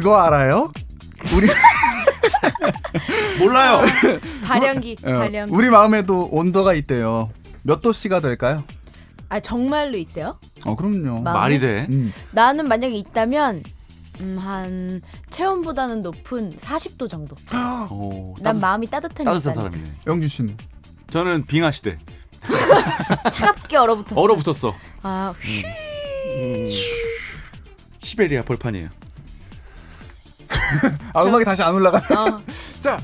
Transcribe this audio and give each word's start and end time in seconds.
그거 0.00 0.16
알아요? 0.18 0.72
우리 1.34 1.48
몰라요. 3.40 3.82
발연기, 4.44 4.96
어, 5.04 5.10
발연기. 5.18 5.52
우리 5.52 5.68
마음에도 5.70 6.28
온도가 6.30 6.74
있대요. 6.74 7.30
몇 7.62 7.82
도씨가 7.82 8.20
될까요? 8.20 8.62
아 9.28 9.40
정말로 9.40 9.96
있대요? 9.96 10.38
어 10.64 10.74
그럼요. 10.76 11.20
마음에? 11.22 11.38
말이 11.40 11.58
돼. 11.58 11.86
음. 11.90 12.12
나는 12.30 12.68
만약에 12.68 12.96
있다면 12.96 13.62
음, 14.20 14.38
한 14.40 15.02
체온보다는 15.30 16.02
높은 16.02 16.56
40도 16.56 17.08
정도. 17.08 17.36
오, 17.90 18.34
난 18.40 18.54
따뜻- 18.56 18.60
마음이 18.60 18.86
따뜻한 18.88 19.24
따뜻한. 19.26 19.54
사람이네. 19.54 19.84
영준 20.06 20.28
씨는 20.28 20.56
저는 21.10 21.44
빙하 21.46 21.70
시대. 21.72 21.96
차갑게 23.32 23.76
얼어붙었어. 23.76 24.20
얼어붙었어. 24.20 24.74
아, 25.02 25.32
음. 25.44 26.70
시베리아 28.02 28.42
벌판이에요. 28.42 28.88
아 31.14 31.22
음악이 31.24 31.44
다시 31.44 31.62
안 31.62 31.74
올라가. 31.74 31.98
어. 31.98 32.40
자 32.80 32.98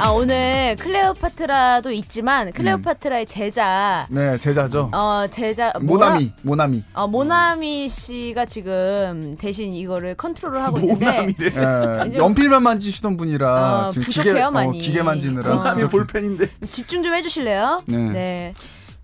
아 0.00 0.10
오늘 0.10 0.76
클레오파트라도 0.78 1.90
있지만 1.90 2.52
클레오파트라의 2.52 3.26
제자 3.26 4.06
네, 4.10 4.38
제자죠. 4.38 4.90
어 4.94 5.26
제자 5.28 5.72
모나미, 5.80 6.30
모나미. 6.42 6.84
어 6.94 7.08
모나미 7.08 7.88
씨가 7.88 8.44
지금 8.44 9.36
대신 9.40 9.72
이거를 9.72 10.14
컨트롤을 10.14 10.62
하고 10.62 10.78
있는데. 10.78 11.26
예, 11.42 12.06
이제- 12.06 12.16
연필만 12.18 12.62
만지시던 12.62 13.16
분이라 13.16 13.86
어, 13.88 13.90
지금 13.90 14.04
부족해요, 14.06 14.34
기계, 14.34 14.42
어, 14.44 14.50
많이. 14.52 14.78
기계 14.78 15.02
만지느라. 15.02 15.56
어. 15.56 15.88
볼펜인데. 15.88 16.48
집중 16.70 17.02
좀 17.02 17.12
해주실래요? 17.14 17.82
네. 17.88 18.54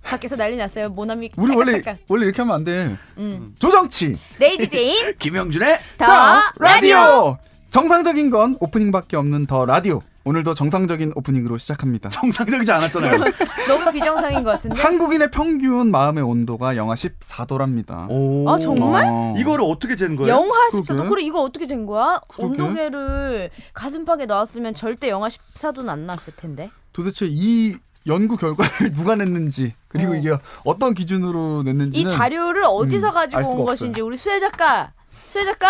밖에서 0.05 0.37
난리 0.37 0.57
났어요. 0.57 0.89
모나미 0.91 1.31
우리 1.37 1.55
원래 1.55 1.73
깔깔깔깔. 1.73 1.99
원래 2.09 2.25
이렇게 2.27 2.43
하면 2.43 2.55
안 2.55 2.65
돼. 2.65 2.97
음. 3.19 3.55
조정치 3.59 4.19
레이디 4.39 4.69
제인 4.69 5.15
김영준의 5.19 5.79
더더 5.99 6.13
라디오. 6.59 6.97
라디오. 6.97 7.39
정상적인 7.71 8.31
건 8.31 8.57
오프닝밖에 8.61 9.17
없는 9.17 9.47
더 9.47 9.65
라디오. 9.65 10.01
오늘도 10.27 10.55
정상적인 10.55 11.13
오프닝으로 11.17 11.59
시작합니다. 11.59 12.09
정상적이지 12.09 12.71
않았잖아요. 12.73 13.25
너무 13.69 13.91
비정상인 13.93 14.43
것 14.45 14.53
같은데. 14.53 14.81
한국인의 14.81 15.31
평균 15.31 15.91
마음의 15.91 16.23
온도가 16.25 16.77
영하 16.77 16.95
14도랍니다. 16.95 18.07
오. 18.09 18.49
아, 18.49 18.59
정말? 18.59 19.05
어. 19.07 19.35
이거를 19.37 19.65
어떻게 19.69 19.97
재는 19.97 20.17
거예요? 20.17 20.33
영하 20.35 20.69
그러게. 20.71 20.93
14도. 20.95 21.09
그래 21.11 21.23
이거 21.25 21.43
어떻게 21.43 21.67
된 21.67 21.85
거야? 21.85 22.21
그러게. 22.29 22.63
온도계를 22.63 23.51
가슴팍에 23.75 24.25
넣었으면 24.27 24.73
절대 24.73 25.11
영하 25.11 25.29
14도는 25.29 25.89
안 25.91 26.07
났을 26.07 26.33
텐데. 26.35 26.71
도대체 26.95 27.27
이 27.29 27.75
연구 28.07 28.37
결과를 28.37 28.93
누가 28.95 29.15
냈는지 29.15 29.75
그리고 29.89 30.13
어. 30.13 30.15
이게 30.17 30.37
어떤 30.65 30.95
기준으로 30.95 31.63
냈는지는 31.65 32.11
이 32.11 32.13
자료를 32.13 32.65
어디서 32.65 33.09
음, 33.09 33.15
가지고 33.15 33.51
온 33.51 33.65
것인지 33.65 34.01
우리 34.01 34.17
수혜 34.17 34.41
작가, 34.41 34.93
수혜 35.29 35.45
작가 35.45 35.69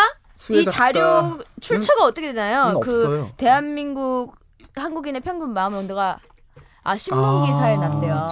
이 0.51 0.65
자료 0.65 1.41
출처가 1.61 2.05
어떻게 2.05 2.29
되나요? 2.33 2.81
그 2.81 2.91
없어요. 2.91 3.31
대한민국 3.37 4.35
한국인의 4.75 5.21
평균 5.21 5.53
마음 5.53 5.75
온도가 5.75 6.19
아 6.85 6.97
신문 6.97 7.25
아, 7.25 7.47
기사에 7.47 7.77
났대요. 7.77 8.27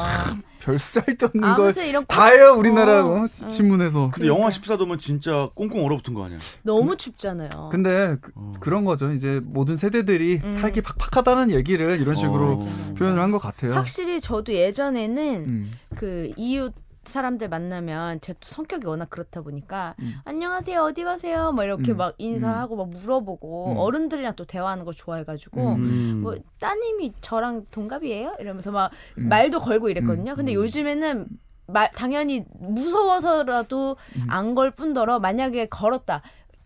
별 0.60 0.78
쓸데없는 0.78 1.40
걸 1.56 1.64
아무튼 1.66 1.86
이런 1.88 2.04
다 2.06 2.26
해요 2.26 2.54
우리나라 2.56 3.04
어, 3.04 3.22
어, 3.22 3.26
시- 3.26 3.42
신문에서. 3.50 4.10
근데 4.12 4.28
영하 4.28 4.48
14도면 4.48 5.00
진짜 5.00 5.48
꽁꽁 5.54 5.84
얼어붙은 5.84 6.14
거 6.14 6.24
아니야? 6.24 6.38
너무 6.62 6.96
춥잖아요. 6.96 7.48
근데 7.72 8.16
그, 8.20 8.30
어. 8.36 8.52
런 8.66 8.84
거죠. 8.84 9.10
이제 9.10 9.40
모든 9.42 9.76
세대들이 9.76 10.40
음. 10.44 10.50
살기 10.50 10.82
팍팍하다는 10.82 11.50
얘기를 11.50 11.98
이런 12.00 12.14
식으로 12.14 12.52
어. 12.52 12.56
맞아, 12.56 12.68
맞아. 12.70 12.94
표현을 12.94 13.20
한 13.22 13.32
것 13.32 13.38
같아요. 13.38 13.72
확실히 13.74 14.20
저도 14.20 14.52
예전에는 14.52 15.34
음. 15.48 15.72
그 15.96 16.30
이웃 16.36 16.72
사람들 17.04 17.48
만나면 17.48 18.20
제 18.20 18.34
성격이 18.40 18.86
워낙 18.86 19.10
그렇다 19.10 19.42
보니까 19.42 19.94
음. 20.00 20.14
안녕하세요 20.24 20.82
어디 20.82 21.02
가세요 21.02 21.52
막 21.52 21.64
이렇게 21.64 21.92
음. 21.92 21.96
막 21.96 22.14
인사하고 22.18 22.76
막 22.76 22.90
물어보고 22.90 23.72
음. 23.72 23.76
어른들이랑 23.76 24.34
또 24.36 24.44
대화하는 24.44 24.84
걸 24.84 24.94
좋아해가지고 24.94 25.74
음. 25.74 26.20
뭐 26.22 26.36
따님이 26.60 27.12
저랑 27.20 27.66
동갑이에요 27.70 28.36
이러면서 28.38 28.70
막 28.70 28.92
음. 29.18 29.28
말도 29.28 29.60
걸고 29.60 29.88
이랬거든요 29.88 30.32
음. 30.32 30.36
근데 30.36 30.52
음. 30.52 30.62
요즘에는 30.62 31.26
말 31.66 31.90
당연히 31.92 32.44
무서워서라도 32.58 33.96
음. 34.16 34.26
안걸 34.28 34.72
뿐더러 34.72 35.18
만약에 35.18 35.66
걸었다 35.66 36.22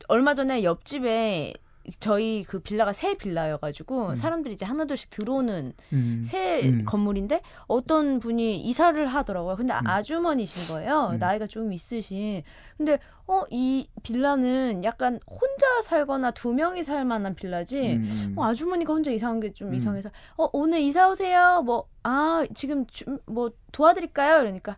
얼마 0.08 0.34
전에 0.34 0.64
옆집에 0.64 1.54
저희 2.00 2.42
그 2.44 2.58
빌라가 2.60 2.92
새 2.92 3.16
빌라여가지고 3.16 4.08
음. 4.10 4.16
사람들이 4.16 4.54
이제 4.54 4.64
하나둘씩 4.64 5.10
들어오는 5.10 5.72
음. 5.92 6.22
새 6.24 6.62
음. 6.68 6.84
건물인데 6.84 7.42
어떤 7.66 8.18
분이 8.18 8.60
이사를 8.60 9.06
하더라고요. 9.06 9.56
근데 9.56 9.72
음. 9.74 9.86
아주머니신 9.86 10.66
거예요. 10.68 11.10
음. 11.12 11.18
나이가 11.18 11.46
좀 11.46 11.72
있으신. 11.72 12.42
근데 12.76 12.98
어 13.26 13.44
이 13.50 13.88
빌라는 14.02 14.84
약간 14.84 15.18
혼자 15.28 15.82
살거나 15.82 16.30
두 16.32 16.52
명이 16.52 16.84
살 16.84 17.04
만한 17.04 17.34
빌라지. 17.34 17.94
음. 17.94 18.34
어, 18.36 18.44
아주머니가 18.44 18.92
혼자 18.92 19.10
이사한 19.10 19.40
게좀 19.40 19.68
음. 19.68 19.74
이상해서 19.74 20.10
어 20.36 20.48
오늘 20.52 20.80
이사 20.80 21.08
오세요. 21.10 21.62
뭐 21.64 21.88
아 22.08 22.46
지금 22.54 22.86
주, 22.86 23.18
뭐 23.26 23.50
도와드릴까요? 23.72 24.40
이러니까 24.40 24.76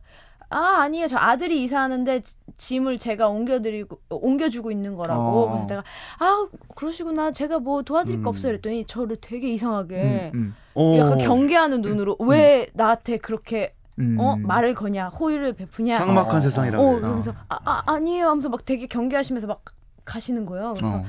아 0.50 0.80
아니에요. 0.82 1.06
저 1.08 1.16
아들이 1.18 1.62
이사하는데 1.64 2.20
지- 2.20 2.36
짐을 2.56 2.98
제가 2.98 3.28
옮겨드리고 3.28 4.00
어, 4.10 4.16
옮겨주고 4.16 4.70
있는 4.70 4.94
거라고. 4.96 5.22
어. 5.22 5.48
그래서 5.50 5.66
내가 5.66 5.84
아 6.18 6.46
그러시구나. 6.74 7.32
제가 7.32 7.58
뭐 7.58 7.82
도와드릴 7.82 8.22
거 8.22 8.30
음. 8.30 8.32
없어요. 8.32 8.52
그랬더니 8.52 8.86
저를 8.86 9.16
되게 9.20 9.52
이상하게 9.52 10.32
음. 10.34 10.54
어. 10.74 10.96
약간 10.98 11.18
경계하는 11.18 11.82
눈으로 11.82 12.16
왜 12.20 12.68
나한테 12.72 13.18
그렇게 13.18 13.74
음. 13.98 14.16
어 14.18 14.36
말을 14.36 14.74
거냐 14.74 15.08
호의를 15.08 15.54
베푸냐 15.54 15.98
삭막한 15.98 16.36
어. 16.36 16.40
세상이라 16.40 16.80
어. 16.80 16.94
그러면서 17.00 17.34
아, 17.48 17.58
아 17.64 17.82
아니에요 17.86 18.28
하면서 18.28 18.48
막 18.48 18.64
되게 18.64 18.86
경계하시면서 18.86 19.48
막 19.48 19.64
가시는 20.04 20.46
거예요 20.46 20.74
그래서 20.74 20.94
어. 20.94 21.04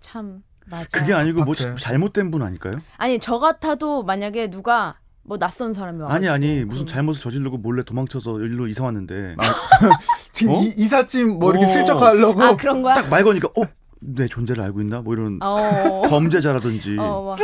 참 0.00 0.42
맞아 0.66 0.86
그게 0.92 1.14
아니고 1.14 1.44
뭐. 1.44 1.54
잘못된 1.54 2.30
분 2.30 2.42
아닐까요? 2.42 2.74
아니 2.98 3.18
저 3.18 3.38
같아도 3.38 4.02
만약에 4.02 4.50
누가 4.50 4.94
뭐 5.24 5.38
낯선 5.38 5.72
사람이 5.72 6.00
와 6.02 6.12
아니 6.12 6.28
아니 6.28 6.64
무슨 6.64 6.86
잘못을 6.86 7.22
저지르고 7.22 7.58
몰래 7.58 7.82
도망쳐서 7.84 8.40
일로 8.40 8.66
이사 8.66 8.84
왔는데 8.84 9.34
지금 10.32 10.54
어? 10.54 10.60
이, 10.60 10.66
이삿짐 10.76 11.38
뭐 11.38 11.50
이렇게 11.52 11.66
어. 11.66 11.68
슬쩍 11.68 12.02
하려고 12.02 12.42
아 12.42 12.56
그런 12.56 12.82
거야 12.82 12.94
딱 12.96 13.08
말 13.08 13.22
거니까 13.24 13.48
어? 13.48 13.62
내 14.04 14.26
존재를 14.26 14.64
알고 14.64 14.80
있나? 14.80 15.00
뭐 15.00 15.14
이런 15.14 15.38
어 15.40 16.02
범죄자라든지 16.08 16.96
어, 16.98 17.36
막 17.36 17.38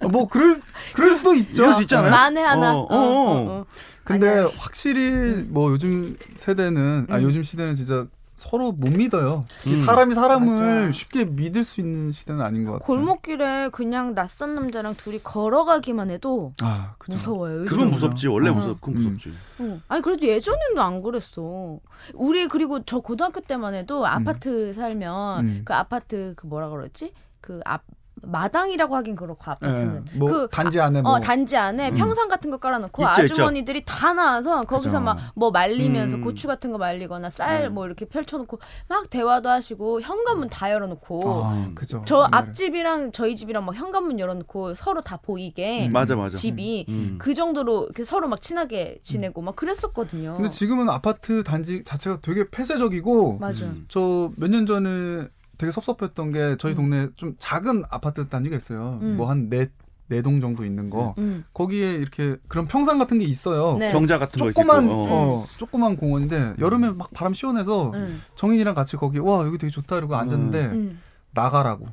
어, 0.00 0.08
뭐 0.08 0.26
그럴 0.26 0.56
그럴 0.94 1.14
수도 1.14 1.34
있죠. 1.34 1.64
이럴 1.64 1.74
수 1.74 1.82
있잖아요. 1.82 2.10
만에 2.10 2.40
하나 2.42 2.74
어, 2.74 2.78
어, 2.78 2.86
어, 2.88 2.96
어, 2.96 3.46
어. 3.60 3.66
근데 4.04 4.30
아니야. 4.30 4.48
확실히 4.58 5.10
뭐 5.48 5.70
요즘 5.70 6.16
세대는 6.36 7.08
아 7.10 7.16
음. 7.18 7.22
요즘 7.24 7.42
시대는 7.42 7.74
진짜 7.74 8.06
서로 8.36 8.70
못 8.70 8.90
믿어요. 8.94 9.46
이 9.66 9.70
음. 9.70 9.84
사람이 9.84 10.14
사람을 10.14 10.48
맞아. 10.52 10.92
쉽게 10.92 11.24
믿을 11.24 11.64
수 11.64 11.80
있는 11.80 12.12
시대는 12.12 12.44
아닌 12.44 12.64
것 12.64 12.72
같아요. 12.72 12.86
골목길에 12.86 13.70
그냥 13.70 14.14
낯선 14.14 14.54
남자랑 14.54 14.94
둘이 14.96 15.20
걸어가기만 15.22 16.10
해도 16.10 16.52
아. 16.62 16.94
무서워요 17.08 17.60
요즘. 17.60 17.66
그건 17.66 17.90
무섭지 17.90 18.28
원래 18.28 18.50
어. 18.50 18.54
무섭 18.54 18.80
그건 18.80 18.96
음. 18.96 18.96
무섭지 18.98 19.32
어. 19.58 19.80
아니 19.88 20.02
그래도 20.02 20.26
예전에는 20.26 20.78
안 20.78 21.02
그랬어. 21.02 21.80
우리 22.14 22.46
그리고 22.46 22.84
저 22.84 23.00
고등학교 23.00 23.40
때만 23.40 23.74
해도 23.74 24.06
아파트 24.06 24.72
살면 24.74 25.44
음. 25.46 25.62
그 25.64 25.72
아파트 25.72 26.34
그 26.36 26.46
뭐라 26.46 26.68
그러지? 26.68 27.12
그 27.40 27.60
앞 27.64 27.84
마당이라고 28.22 28.96
하긴 28.96 29.14
그렇고 29.14 29.50
아파트는 29.50 30.04
예, 30.14 30.18
뭐그 30.18 30.48
단지 30.50 30.80
안에 30.80 31.02
뭐 31.02 31.12
어 31.14 31.20
단지 31.20 31.56
안에 31.56 31.90
음. 31.90 31.96
평상 31.96 32.28
같은 32.28 32.50
거 32.50 32.56
깔아놓고 32.56 33.02
있죠, 33.02 33.22
있죠. 33.22 33.34
아주머니들이 33.34 33.84
다 33.84 34.12
나와서 34.12 34.62
거기서. 34.62 35.00
막 35.00 35.16
뭐 35.34 35.50
말리면서 35.50 36.16
음. 36.16 36.22
고추 36.22 36.46
같은 36.46 36.72
거 36.72 36.78
말리거나 36.78 37.30
쌀 37.30 37.66
음. 37.66 37.74
뭐 37.74 37.86
이렇게 37.86 38.06
펼쳐놓고 38.06 38.58
막 38.88 39.10
대화도 39.10 39.48
하시고 39.48 40.00
현관문 40.00 40.48
다 40.48 40.72
열어놓고 40.72 41.44
아, 41.44 41.68
그죠. 41.74 42.02
저. 42.06 42.26
앞집이랑 42.32 43.12
저희 43.12 43.36
집이랑 43.36 43.64
막 43.64 43.74
현관문 43.74 44.18
열어놓고 44.18 44.74
서로 44.74 45.02
다 45.02 45.18
보이게 45.18 45.86
음. 45.86 45.90
맞아 45.92 46.16
맞아 46.16 46.36
집이 46.36 46.86
음. 46.88 47.16
그 47.18 47.34
정도로 47.34 47.88
서로 48.04 48.28
막 48.28 48.40
친하게 48.40 48.98
지내고 49.02 49.42
막 49.42 49.54
그랬었거든요. 49.56 50.34
근데 50.34 50.48
지금은 50.48 50.88
아파트 50.88 51.42
단지 51.44 51.84
자체가 51.84 52.18
되게 52.22 52.48
폐쇄적이고 52.50 53.38
맞아. 53.38 53.64
음. 53.66 53.84
저몇 53.88 54.50
년 54.50 54.66
전에 54.66 55.28
되게 55.58 55.70
섭섭했던 55.72 56.32
게 56.32 56.56
저희 56.58 56.72
음. 56.72 56.76
동네 56.76 57.08
좀 57.16 57.34
작은 57.38 57.84
아파트 57.90 58.28
단지가 58.28 58.56
있어요. 58.56 58.98
음. 59.02 59.16
뭐한네네동 59.16 60.40
정도 60.40 60.64
있는 60.64 60.90
거. 60.90 61.14
음. 61.18 61.44
거기에 61.54 61.92
이렇게 61.92 62.36
그런 62.48 62.66
평상 62.66 62.98
같은 62.98 63.18
게 63.18 63.24
있어요. 63.24 63.76
네. 63.78 63.92
경자 63.92 64.18
같은 64.18 64.38
거 64.38 64.52
조그만 64.52 64.84
있고 64.84 64.92
어. 64.92 65.40
어, 65.40 65.44
조그만 65.58 65.96
공원인데 65.96 66.56
여름에 66.58 66.90
막 66.90 67.10
바람 67.12 67.34
시원해서 67.34 67.90
음. 67.94 68.22
정인이랑 68.34 68.74
같이 68.74 68.96
거기 68.96 69.18
와 69.18 69.46
여기 69.46 69.58
되게 69.58 69.70
좋다 69.70 69.98
이러고 69.98 70.16
앉았는데 70.16 70.64
음. 70.66 71.00
나가라고. 71.30 71.86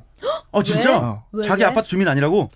아 0.52 0.62
진짜 0.62 0.98
어. 0.98 1.26
왜, 1.32 1.46
자기 1.46 1.62
왜? 1.62 1.68
아파트 1.68 1.88
주민 1.88 2.08
아니라고 2.08 2.50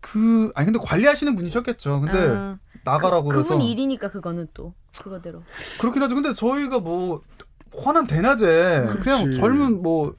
그 0.00 0.52
아니 0.54 0.66
근데 0.66 0.78
관리하시는 0.78 1.34
분이셨겠죠. 1.34 2.00
근데 2.00 2.18
아, 2.18 2.58
나가라고 2.84 3.28
그, 3.28 3.34
그래서 3.34 3.54
그분 3.54 3.66
일이니까 3.66 4.10
그거는 4.10 4.48
또 4.54 4.74
그거대로. 4.98 5.42
그렇긴 5.80 6.02
하죠. 6.02 6.14
근데 6.14 6.32
저희가 6.34 6.78
뭐 6.78 7.22
환한 7.78 8.06
대낮에 8.06 8.86
그렇지. 8.88 8.98
그냥 9.02 9.32
젊은 9.32 9.82
뭐 9.82 10.14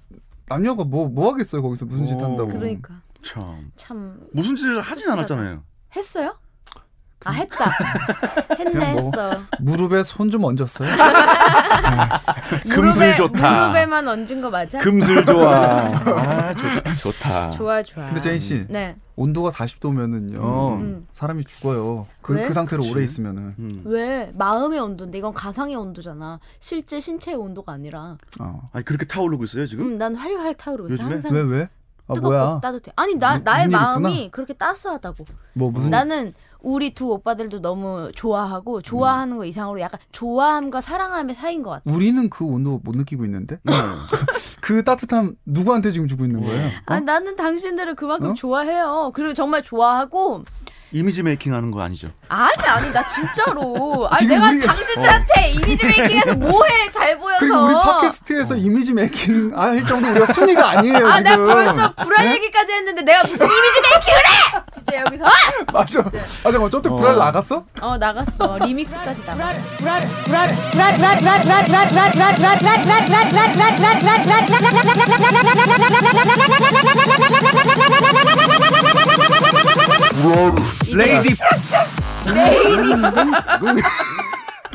남녀가 0.47 0.83
뭐 0.83 1.07
뭐 1.09 1.31
하겠어요 1.31 1.61
거기서 1.61 1.85
무슨 1.85 2.05
짓 2.05 2.13
어. 2.15 2.25
한다고. 2.25 2.49
그러니까 2.49 3.01
참 3.23 3.71
참 3.75 4.19
무슨 4.33 4.55
짓을 4.55 4.79
하진 4.81 5.09
않았잖아요 5.09 5.63
했어요? 5.95 6.37
아 7.23 7.31
했다. 7.31 7.71
했네 8.59 8.93
뭐. 8.93 9.11
했어. 9.11 9.41
무릎에 9.59 10.03
손 10.03 10.29
좀 10.29 10.43
얹었어요. 10.43 10.89
금슬 12.69 13.13
무릎에- 13.13 13.15
좋다. 13.17 13.51
무릎에만 13.67 14.07
얹은 14.07 14.41
거 14.41 14.49
맞아? 14.49 14.79
금슬 14.79 15.25
좋아. 15.25 15.51
아, 16.05 16.53
좋, 16.53 16.67
좋다. 17.11 17.49
좋아 17.49 17.81
좋아. 17.83 18.05
근데 18.05 18.19
제인 18.21 18.39
씨 18.39 18.65
네. 18.69 18.95
온도가 19.15 19.49
40도면은요 19.51 20.79
음. 20.79 21.07
사람이 21.13 21.45
죽어요. 21.45 22.05
그, 22.21 22.35
왜? 22.35 22.47
그 22.47 22.53
상태로 22.53 22.81
그치. 22.81 22.91
오래 22.93 23.03
있으면은. 23.03 23.55
음. 23.59 23.81
왜 23.85 24.31
마음의 24.35 24.79
온도인데 24.79 25.17
이건 25.17 25.33
가상의 25.33 25.75
온도잖아. 25.75 26.39
실제 26.59 26.99
신체의 26.99 27.37
온도가 27.37 27.71
아니라. 27.73 28.17
어. 28.39 28.69
아니 28.73 28.83
그렇게 28.85 29.05
타오르고 29.05 29.43
있어요 29.45 29.65
지금? 29.67 29.85
음, 29.85 29.97
난 29.97 30.15
활활 30.15 30.53
타오르고 30.53 30.93
있어. 30.93 31.03
요즘에? 31.05 31.21
왜 31.31 31.41
왜? 31.41 31.69
아 32.07 32.13
뜨겁고 32.13 32.29
뭐야? 32.37 32.59
따뜻해. 32.61 32.91
아니 32.95 33.15
나 33.15 33.37
무- 33.37 33.43
나의 33.43 33.67
마음이 33.67 34.13
있구나? 34.25 34.31
그렇게 34.31 34.53
따스하다고. 34.53 35.25
뭐 35.53 35.71
무슨 35.71 35.89
나는 35.89 36.33
우리 36.65 36.95
두 36.95 37.11
오빠들도 37.11 37.61
너무 37.61 38.11
좋아하고 38.15 38.81
좋아하는 38.81 39.37
거 39.37 39.45
이상으로 39.45 39.79
약간 39.79 39.99
좋아함과 40.11 40.81
사랑함의 40.81 41.35
사이인 41.35 41.61
것 41.61 41.69
같아. 41.69 41.83
우리는 41.85 42.27
그 42.27 42.43
온도 42.43 42.81
못 42.83 42.95
느끼고 42.95 43.23
있는데 43.25 43.59
네. 43.63 43.73
그 44.61 44.83
따뜻함 44.83 45.35
누구한테 45.45 45.91
지금 45.91 46.07
주고 46.07 46.25
있는 46.25 46.41
거예요? 46.41 46.67
어? 46.67 46.71
아 46.87 46.99
나는 46.99 47.35
당신들을 47.35 47.93
그만큼 47.93 48.31
어? 48.31 48.33
좋아해요. 48.33 49.11
그리고 49.13 49.35
정말 49.35 49.61
좋아하고 49.61 50.43
image 50.95 51.23
making 51.23 51.53
하는 51.53 51.71
거 51.71 51.81
아니죠? 51.81 52.07
아니 52.29 52.51
아니 52.65 52.93
나 52.93 53.05
진짜로. 53.05 54.07
아니 54.09 54.19
지금 54.19 54.35
내가 54.35 54.49
우리- 54.49 54.65
당신들한테 54.65 55.49
image 55.51 55.85
making해서 55.85 56.33
뭐해 56.35 56.89
잘 56.89 57.19
보여서. 57.19 57.39
그리고 57.41 57.57
우리 57.65 57.73
팟캐스트에서 57.73 58.55
image 58.55 58.93
making 58.93 59.51
할 59.59 59.85
정도 59.85 60.09
우리가 60.11 60.31
순위가 60.31 60.69
아니에요 60.69 61.05
아 61.05 61.17
지금. 61.21 61.47
벌써 61.47 61.93
불알 61.95 62.25
네? 62.29 62.33
얘기까지 62.35 62.71
했는데 62.71 63.01
내가 63.01 63.23
무슨 63.23 63.45
image 63.45 63.81
making을 63.81 64.19
해? 64.19 64.61
진짜 64.71 65.01
여기서 65.05 65.23
맞아. 65.73 65.99
아 66.45 66.51
잠깐 66.51 66.69
저때 66.69 66.87
어. 66.89 66.95
불알 66.95 67.17
나갔어? 67.17 67.63
어 67.81 67.97
나갔어 67.97 68.57
리믹스까지 68.59 69.21
나갔어. 69.25 69.59
레이디. 80.95 81.35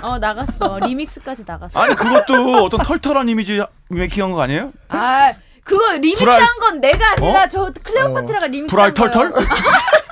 어 0.02 0.18
나갔어. 0.18 0.78
리믹스까지 0.78 1.44
나갔어. 1.46 1.80
아니 1.80 1.94
그것도 1.94 2.64
어떤 2.64 2.80
털털한 2.80 3.28
image 3.28 3.62
making한 3.88 4.32
거 4.32 4.42
아니에요? 4.42 4.72
아 4.88 5.32
그거 5.64 5.92
리믹스한 5.92 6.58
건 6.60 6.80
내가 6.80 7.12
아니라 7.12 7.46
저 7.48 7.72
클레오파트라가 7.82 8.46
리믹스한 8.46 8.68
불알 8.68 8.94
털털? 8.94 9.32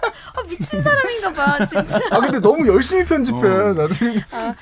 아, 0.49 0.51
미친 0.59 0.83
사람인가 0.83 1.33
봐 1.33 1.67
진짜. 1.67 2.01
아 2.11 2.21
근데 2.21 2.41
너무 2.41 2.67
열심히 2.67 3.05
편집해. 3.05 3.39
어. 3.47 3.75
나도 3.75 3.95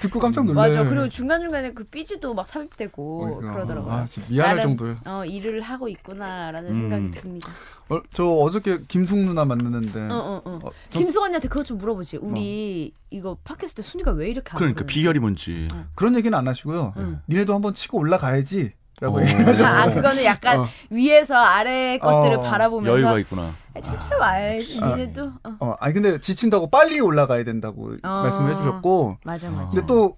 듣고 0.00 0.18
깜짝 0.18 0.44
놀래. 0.44 0.54
맞아. 0.54 0.84
그리고 0.88 1.08
중간 1.08 1.40
중간에 1.40 1.72
그 1.72 1.84
삐지도 1.84 2.34
막 2.34 2.46
삽입되고 2.46 3.18
그러니까. 3.38 3.52
그러더라고요. 3.52 3.92
아, 3.92 4.04
진짜 4.06 4.28
미안할 4.30 4.56
나름, 4.56 4.70
정도예요. 4.76 4.96
어 5.06 5.24
일을 5.24 5.60
하고 5.60 5.88
있구나라는 5.88 6.70
음. 6.70 6.74
생각이 6.74 7.10
듭니다. 7.12 7.50
어, 7.88 8.00
저 8.12 8.24
어저께 8.26 8.78
김숙 8.88 9.18
누나 9.18 9.44
만났는데 9.44 10.08
어, 10.10 10.14
어, 10.16 10.42
어. 10.44 10.58
어, 10.64 10.70
저- 10.90 10.98
김숙 10.98 11.22
언니한테 11.22 11.48
그것 11.48 11.64
좀 11.64 11.78
물어보지. 11.78 12.16
우리 12.18 12.92
이거 13.10 13.36
팟캐스트 13.44 13.82
순위가 13.82 14.10
왜 14.12 14.28
이렇게 14.28 14.50
안 14.50 14.58
그러니까. 14.58 14.84
비결이 14.84 15.20
뭔지. 15.20 15.68
그런 15.94 16.16
얘기는 16.16 16.36
안 16.36 16.48
하시고요. 16.48 16.94
응. 16.96 17.20
니네도 17.28 17.54
한번 17.54 17.74
치고 17.74 17.98
올라가야지. 17.98 18.72
라고 19.00 19.18
어. 19.18 19.22
얘기하셨어요. 19.22 19.66
아, 19.66 19.82
아, 19.82 19.92
그거는 19.92 20.24
약간 20.24 20.60
어. 20.60 20.68
위에서 20.88 21.34
아래 21.34 21.98
것들을 21.98 22.38
어, 22.38 22.42
바라보면서 22.42 22.96
여유가 22.96 23.18
있구나. 23.18 23.54
아, 23.74 23.80
천천히 23.80 24.14
와야지. 24.14 24.78
아. 24.82 24.86
니네도 24.96 25.32
어. 25.44 25.56
어, 25.60 25.74
아니 25.80 25.92
근데 25.92 26.18
지친다고 26.18 26.70
빨리 26.70 27.00
올라가야 27.00 27.44
된다고 27.44 27.92
어. 28.02 28.22
말씀해 28.22 28.56
주셨고 28.56 29.18
맞아 29.24 29.50
맞아. 29.50 29.68
근데 29.68 29.86
또 29.86 30.16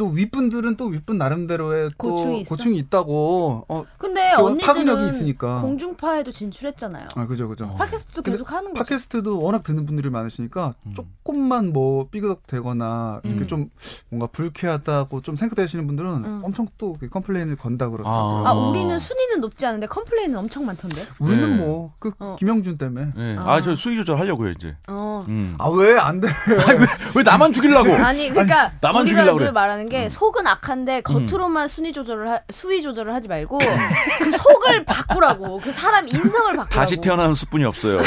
또 0.00 0.06
윗분들은 0.06 0.76
또 0.76 0.86
윗분 0.86 1.18
나름대로의 1.18 1.90
또 1.98 2.08
고충이 2.08 2.40
있어? 2.40 2.48
고충이 2.48 2.78
있다고 2.78 3.66
어, 3.68 3.84
근데 3.98 4.32
그 4.34 4.56
파급력이 4.56 4.90
언니들은 4.90 5.08
있으니까. 5.08 5.60
공중파에도 5.60 6.32
진출했잖아요. 6.32 7.08
아 7.16 7.26
그죠 7.26 7.50
그죠. 7.50 7.76
팟캐스트도 7.76 8.22
근데 8.22 8.38
계속 8.38 8.50
하는 8.50 8.72
거죠. 8.72 8.82
팟캐스트도 8.82 9.42
워낙 9.42 9.62
듣는 9.62 9.84
분들이 9.84 10.08
많으시니까 10.08 10.72
음. 10.86 10.94
조금만 10.94 11.74
뭐 11.74 12.08
삐그덕대거나 12.10 13.20
이렇게 13.24 13.42
음. 13.42 13.46
좀 13.46 13.70
뭔가 14.08 14.26
불쾌하다고 14.28 15.20
좀 15.20 15.36
생각되시는 15.36 15.86
분들은 15.86 16.10
음. 16.10 16.40
엄청 16.44 16.66
또그 16.78 17.10
complain을 17.10 17.56
건다 17.56 17.90
그러더라고요. 17.90 18.46
아, 18.46 18.52
어. 18.52 18.70
우리는 18.70 18.98
순위는 18.98 19.42
높지 19.42 19.66
않은데 19.66 19.86
complain은 19.86 20.34
엄청 20.34 20.64
많던데. 20.64 21.06
우리는 21.18 21.50
네. 21.50 21.56
뭐그 21.58 22.12
어. 22.20 22.36
김영준 22.38 22.78
때문에 22.78 23.12
네. 23.14 23.36
아. 23.36 23.56
아, 23.56 23.60
저 23.62 23.76
수위 23.76 23.96
조절 23.96 24.18
하려고요, 24.18 24.48
이제. 24.52 24.74
어. 24.88 25.22
음. 25.28 25.56
아왜 25.58 25.98
안 25.98 26.20
돼? 26.20 26.28
왜 27.14 27.22
나만 27.22 27.52
죽이려고? 27.52 27.92
아니 27.96 28.30
그러니까 28.30 28.72
나만 28.80 29.02
우리가 29.02 29.18
죽이려고 29.18 29.38
늘 29.40 29.46
그래. 29.48 29.52
말하는 29.52 29.89
게 29.90 30.04
음. 30.04 30.08
속은 30.08 30.46
악한데 30.46 31.02
겉으로만 31.02 31.68
순위 31.68 31.92
조절을 31.92 32.30
하, 32.30 32.40
수위 32.50 32.80
조절을 32.80 33.12
하지 33.12 33.28
말고 33.28 33.58
그 33.58 34.30
속을 34.30 34.84
바꾸라고 34.86 35.60
그 35.60 35.70
사람 35.72 36.08
인성을 36.08 36.30
바꾸라고 36.56 36.68
다시 36.70 36.96
태어나는 36.96 37.34
수뿐이 37.34 37.64
없어요. 37.64 37.98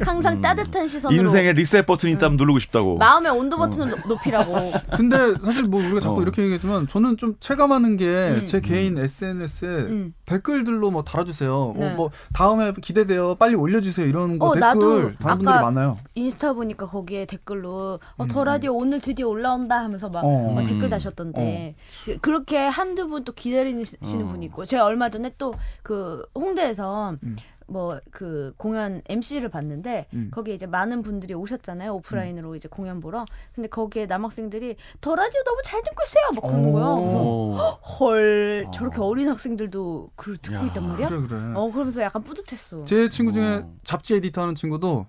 항상 0.00 0.34
음. 0.36 0.40
따뜻한 0.40 0.88
시선으로 0.88 1.22
인생의 1.22 1.52
리셋 1.54 1.86
버튼이 1.86 2.14
있다면 2.14 2.36
누르고 2.36 2.58
싶다고. 2.58 2.96
마음의 2.96 3.30
온도 3.32 3.56
버튼을 3.56 3.90
높- 3.90 4.08
높이라고 4.08 4.72
근데 4.96 5.16
사실 5.44 5.62
뭐 5.64 5.80
우리가 5.80 6.00
자꾸 6.00 6.18
어. 6.18 6.22
이렇게 6.22 6.42
얘기하지만 6.42 6.88
저는 6.88 7.16
좀 7.18 7.36
체감하는 7.38 7.96
게 7.96 8.06
음. 8.06 8.46
제 8.46 8.60
개인 8.60 8.98
SNS에 8.98 9.68
음. 9.68 10.14
댓글들로 10.26 10.90
뭐 10.90 11.02
달아주세요. 11.02 11.74
네. 11.76 11.86
뭐, 11.88 11.94
뭐 11.96 12.10
다음에 12.32 12.72
기대돼요. 12.80 13.34
빨리 13.34 13.54
올려주세요. 13.54 14.06
이런 14.06 14.38
거 14.38 14.46
어, 14.46 14.54
댓글 14.54 14.60
나도 14.66 15.12
다른 15.18 15.36
분들이 15.38 15.54
많아요. 15.62 15.98
인스타 16.14 16.54
보니까 16.54 16.86
거기에 16.86 17.26
댓글로 17.26 18.00
어, 18.16 18.24
음. 18.24 18.28
더 18.28 18.44
라디오 18.44 18.74
오늘 18.74 19.00
드디어 19.00 19.28
올라온다 19.28 19.78
하면서 19.82 20.08
막 20.08 20.24
어. 20.24 20.28
어, 20.30 20.56
음. 20.58 20.64
댓글 20.64 20.88
다셨 20.88 21.09
던데 21.14 21.74
그- 22.04 22.18
그렇게 22.18 22.58
한두 22.58 23.08
분 23.08 23.24
또 23.24 23.32
기다리시는 23.32 24.24
어. 24.24 24.28
분이 24.28 24.46
있고 24.46 24.64
제가 24.64 24.84
얼마 24.84 25.08
전에 25.10 25.32
또 25.38 25.52
그 25.82 26.24
홍대에서 26.34 27.16
음. 27.22 27.36
뭐그 27.66 28.54
공연 28.56 29.00
MC를 29.08 29.48
봤는데 29.48 30.06
음. 30.14 30.30
거기에 30.32 30.54
이제 30.54 30.66
많은 30.66 31.02
분들이 31.02 31.34
오셨잖아요 31.34 31.94
오프라인으로 31.96 32.56
이제 32.56 32.68
공연 32.68 33.00
보러 33.00 33.24
근데 33.54 33.68
거기에 33.68 34.06
남학생들이 34.06 34.74
더 35.00 35.14
라디오 35.14 35.40
너무 35.44 35.60
잘 35.64 35.80
듣고 35.82 36.02
있어요 36.04 36.24
막 36.34 36.40
그러는 36.42 36.72
거예요 36.72 36.96
그래서. 36.96 37.70
헐 38.00 38.64
어. 38.66 38.70
저렇게 38.72 39.00
어린 39.00 39.28
학생들도 39.28 40.10
그걸 40.16 40.36
듣고 40.38 40.56
야, 40.56 40.62
있단 40.62 40.88
말이야 40.88 41.08
그래 41.08 41.20
그래. 41.28 41.40
어 41.54 41.70
그러면서 41.70 42.02
약간 42.02 42.22
뿌듯했어 42.22 42.84
제 42.86 43.08
친구 43.08 43.32
중에 43.32 43.46
어. 43.58 43.72
잡지 43.84 44.16
에디터 44.16 44.42
하는 44.42 44.54
친구도 44.56 45.06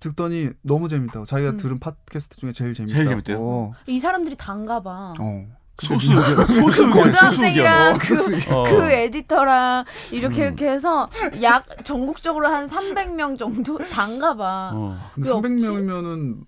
듣더니 0.00 0.50
너무 0.62 0.88
재밌다고. 0.88 1.24
자기가 1.26 1.50
음. 1.52 1.56
들은 1.58 1.78
팟캐스트 1.78 2.36
중에 2.38 2.52
제일 2.52 2.74
재밌다고. 2.74 2.96
제일 2.96 3.08
재밌대요? 3.08 3.72
이 3.86 4.00
사람들이 4.00 4.36
단가 4.36 4.82
봐 4.82 5.12
어. 5.18 5.46
소수 5.80 6.10
의견. 6.12 6.46
소수 6.46 6.82
의견. 6.82 6.90
고등학생이랑. 7.04 7.98
그, 7.98 8.06
소수 8.20 8.54
어. 8.54 8.64
그 8.64 8.90
에디터랑 8.90 9.84
이렇게 10.12 10.42
음. 10.42 10.46
이렇게 10.48 10.68
해서 10.70 11.08
약 11.42 11.64
전국적으로 11.84 12.48
한 12.48 12.68
300명 12.68 13.38
정도 13.38 13.78
단가 13.78 14.34
봐. 14.36 14.72
어. 14.74 15.10
근데 15.14 15.28
그 15.30 15.34
없지? 15.36 15.48
300명이면은 15.48 16.40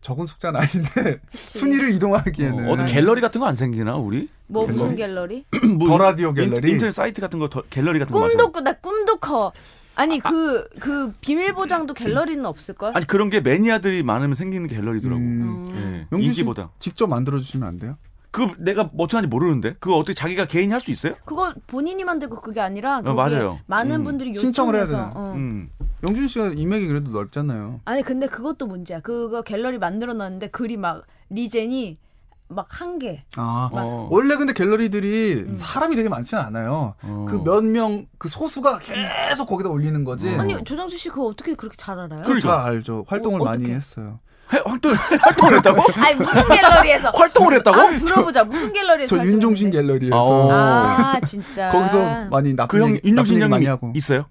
적은 0.00 0.26
숫자는 0.26 0.60
아닌데 0.60 1.20
그치. 1.30 1.58
순위를 1.58 1.90
이동하기에는 1.94 2.68
어, 2.68 2.72
어디 2.72 2.86
갤러리 2.92 3.20
같은 3.20 3.40
거 3.40 3.46
안 3.48 3.54
생기나 3.56 3.96
우리? 3.96 4.28
뭐 4.46 4.66
무슨 4.66 4.94
갤러리? 4.96 5.44
갤러리? 5.50 5.74
뭐 5.76 5.88
더 5.88 5.98
라디오 5.98 6.28
인- 6.28 6.34
갤러리? 6.34 6.70
인 6.70 6.78
터넷 6.78 6.94
사이트 6.94 7.20
같은 7.20 7.38
거 7.40 7.48
더, 7.48 7.62
갤러리 7.68 7.98
같은 7.98 8.12
거 8.14 8.20
꿈도. 8.20 8.52
꾸나 8.52 8.72
꿈도 8.74 9.16
커. 9.18 9.52
아니 9.98 10.20
그그 10.20 11.12
비밀 11.20 11.52
보장도 11.52 11.92
갤러리는 11.94 12.46
없을 12.46 12.74
걸? 12.74 12.92
아니 12.96 13.04
그런 13.04 13.30
게 13.30 13.40
매니아들이 13.40 14.04
많으면 14.04 14.36
생기는 14.36 14.68
갤러리더라고. 14.68 15.20
음. 15.20 15.64
예. 15.76 16.06
영준 16.12 16.32
씨 16.32 16.40
인기보다. 16.42 16.70
직접 16.78 17.08
만들어 17.08 17.38
주시면 17.38 17.66
안 17.68 17.78
돼요? 17.80 17.96
그 18.30 18.46
내가 18.58 18.84
뭐 18.92 19.04
어떻게 19.04 19.16
하는지 19.16 19.28
모르는데 19.30 19.74
그거 19.80 19.96
어떻게 19.96 20.14
자기가 20.14 20.46
개인이 20.46 20.70
할 20.72 20.80
수 20.80 20.92
있어요? 20.92 21.14
그거 21.24 21.52
본인이 21.66 22.04
만들고 22.04 22.40
그게 22.40 22.60
아니라 22.60 23.02
거기에 23.02 23.14
맞아요. 23.14 23.58
많은 23.66 23.96
음. 23.96 24.04
분들이 24.04 24.32
신청을 24.32 24.76
해야. 24.76 24.86
되나? 24.86 25.10
어. 25.16 25.32
음. 25.34 25.68
영준 26.04 26.28
씨가 26.28 26.52
인맥이 26.54 26.86
그래도 26.86 27.10
넓잖아요. 27.10 27.80
아니 27.84 28.02
근데 28.02 28.28
그것도 28.28 28.68
문제야. 28.68 29.00
그거 29.00 29.42
갤러리 29.42 29.78
만들어 29.78 30.14
놨는데 30.14 30.50
글이 30.50 30.76
막 30.76 31.06
regen이 31.30 31.98
막 32.48 32.66
한 32.70 32.98
개. 32.98 33.22
아 33.36 33.68
어. 33.72 34.08
원래 34.10 34.36
근데 34.36 34.52
갤러리들이 34.52 35.44
음. 35.48 35.54
사람이 35.54 35.96
되게 35.96 36.08
많지는 36.08 36.42
않아요. 36.42 36.94
어. 37.02 37.26
그몇 37.28 37.64
명 37.64 38.06
그 38.18 38.28
소수가 38.28 38.78
계속 38.80 39.46
거기다 39.46 39.68
올리는 39.70 40.02
거지. 40.04 40.28
어. 40.34 40.40
아니 40.40 40.54
조정수 40.64 40.96
씨 40.98 41.08
그거 41.08 41.26
어떻게 41.26 41.54
그렇게 41.54 41.76
잘 41.76 41.98
알아요? 41.98 42.22
그걸 42.22 42.40
잘 42.40 42.50
그러니까. 42.50 42.64
알죠. 42.64 43.04
활동을 43.08 43.40
어, 43.42 43.44
많이? 43.44 43.66
했어요. 43.70 44.18
해- 44.52 44.62
활동 44.64 44.92
활동을 44.94 45.56
했다고? 45.58 45.82
아니 46.02 46.14
무슨 46.16 46.48
갤러리에서 46.48 47.10
활동을 47.10 47.52
했다고? 47.54 47.78
아, 47.80 47.88
들어보자. 47.90 48.44
무슨 48.44 48.72
갤러리에서 48.72 49.16
저 49.18 49.24
윤종신 49.24 49.70
갤러리에서 49.70 50.16
어. 50.18 50.50
아 50.50 51.20
진짜. 51.20 51.68
거기서 51.70 52.28
많이 52.30 52.54
나쁜 52.56 52.78
그 52.78 52.82
형 52.84 52.94
얘기, 52.96 53.08
윤종신 53.08 53.34
나쁜 53.34 53.42
얘기 53.42 53.50
많이 53.50 53.64
형이 53.66 53.68
하고. 53.68 53.92
있어요? 53.94 54.24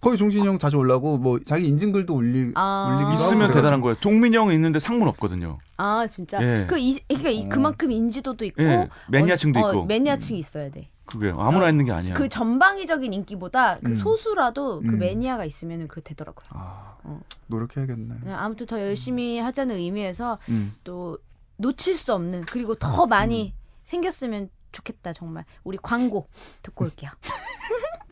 거기 0.00 0.16
종신이 0.16 0.46
형 0.46 0.58
자주 0.58 0.78
올라고 0.78 1.18
뭐 1.18 1.38
자기 1.44 1.68
인증글도 1.68 2.14
올리 2.14 2.52
아. 2.54 2.86
올리기도 2.88 3.06
하고 3.06 3.22
있으면 3.22 3.38
그래가지고. 3.38 3.52
대단한 3.60 3.80
거예요. 3.82 3.96
동민 4.00 4.32
형은 4.32 4.54
있는데 4.54 4.78
상문 4.78 5.08
없거든요. 5.08 5.58
아 5.76 6.06
진짜. 6.06 6.42
예. 6.42 6.66
그 6.68 6.78
이, 6.78 6.98
그러니까 7.06 7.30
이, 7.30 7.44
어. 7.44 7.48
그만큼 7.48 7.90
인지도도 7.90 8.44
있고 8.46 8.62
예. 8.62 8.88
매니아층도 9.08 9.60
어, 9.60 9.62
어, 9.62 9.70
있고. 9.70 9.84
매니아층이 9.84 10.38
있어야 10.38 10.70
돼. 10.70 10.88
그게 11.04 11.32
아무나 11.36 11.68
있는 11.68 11.84
게 11.84 11.92
아니야. 11.92 12.14
그 12.14 12.28
전방위적인 12.28 13.12
인기보다 13.12 13.78
그 13.80 13.90
음. 13.90 13.94
소수라도 13.94 14.80
그 14.80 14.90
음. 14.90 14.98
매니아가 14.98 15.44
있으면 15.44 15.88
그 15.88 16.00
되더라고요. 16.02 16.48
아, 16.50 16.96
어. 17.02 17.20
노력해야겠네. 17.48 18.14
네, 18.24 18.32
아무튼 18.32 18.66
더 18.66 18.80
열심히 18.80 19.38
하자는 19.38 19.76
의미에서 19.76 20.38
음. 20.48 20.74
또 20.84 21.18
놓칠 21.56 21.96
수 21.96 22.14
없는 22.14 22.46
그리고 22.46 22.74
더 22.74 23.06
많이 23.06 23.52
생겼으면 23.84 24.48
좋겠다 24.72 25.12
정말 25.12 25.44
우리 25.64 25.76
광고 25.76 26.28
듣고 26.62 26.84
올게요. 26.84 27.10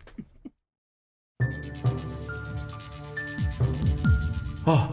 아, 4.64 4.90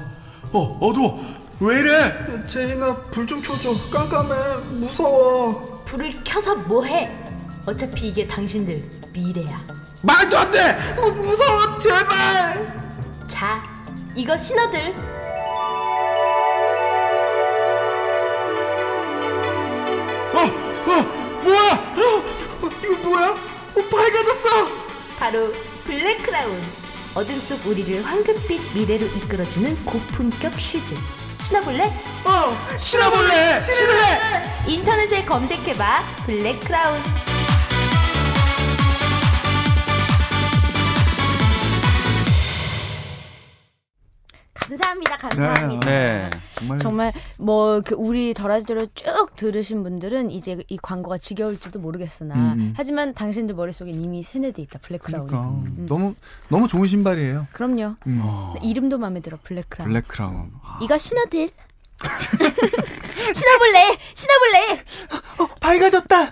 어, 0.51 0.77
어두워. 0.81 1.19
왜 1.59 1.79
이래? 1.79 2.45
제인아 2.45 2.95
불 3.11 3.25
좀 3.25 3.41
켜줘. 3.41 3.73
깜깜해. 3.91 4.57
무서워. 4.79 5.81
불을 5.85 6.23
켜서 6.23 6.55
뭐해? 6.55 7.11
어차피 7.65 8.09
이게 8.09 8.27
당신들 8.27 8.83
미래야. 9.13 9.61
말도 10.01 10.37
안 10.37 10.51
돼! 10.51 10.77
무서워 10.95 11.77
제발. 11.79 13.25
자, 13.27 13.61
이거 14.15 14.37
신호들. 14.37 14.93
어, 20.33 20.39
어, 20.39 21.43
뭐야? 21.43 21.73
어, 21.73 22.23
이거 22.83 23.09
뭐야? 23.09 23.29
어, 23.31 23.81
밝아졌어. 23.91 24.67
바로 25.17 25.51
블랙크라운. 25.86 26.62
어둠 27.15 27.39
속 27.39 27.65
우리를 27.68 28.04
황금빛 28.04 28.60
미래로 28.75 29.06
이끌어주는 29.06 29.86
고품격 29.86 30.60
슈즈. 30.60 30.96
신어볼래? 31.44 31.84
어, 32.25 32.77
신어볼래! 32.80 33.60
신을래! 33.60 34.63
인터넷에 34.68 35.24
검색해봐. 35.24 36.04
블랙크라운. 36.25 37.25
감사합니다, 45.29 45.53
감사합니다. 45.53 45.89
네. 45.89 46.29
정말 46.55 46.79
정말 46.79 47.13
뭐그 47.38 47.96
우리 47.96 48.34
더라디를 48.34 48.88
쭉 48.94 49.36
들으신 49.36 49.84
분들은 49.84 50.32
이제 50.32 50.63
이 50.67 50.77
광고가 50.77 51.17
지겨울지도 51.17 51.79
모르겠으나 51.79 52.36
음, 52.36 52.53
음. 52.60 52.74
하지만 52.77 53.13
당신들 53.13 53.55
머릿속엔 53.55 53.94
이미 53.94 54.24
세뇌돼 54.24 54.62
있다 54.63 54.79
블랙크라운. 54.79 55.27
그러니까 55.27 55.50
음. 55.50 55.86
너무 55.88 56.15
너무 56.50 56.67
좋은 56.67 56.88
신발이에요. 56.88 57.48
그럼요. 57.51 57.96
음. 58.08 58.24
이름도 58.62 58.98
마음에 58.98 59.20
들어 59.20 59.38
블랙크라운. 59.44 59.89
블랙 59.89 60.08
크라운. 60.08 60.51
이거 60.82 60.98
신어들. 60.98 61.50
신어볼래? 63.34 63.98
신어볼래? 64.13 64.84
밝아졌다. 65.60 66.32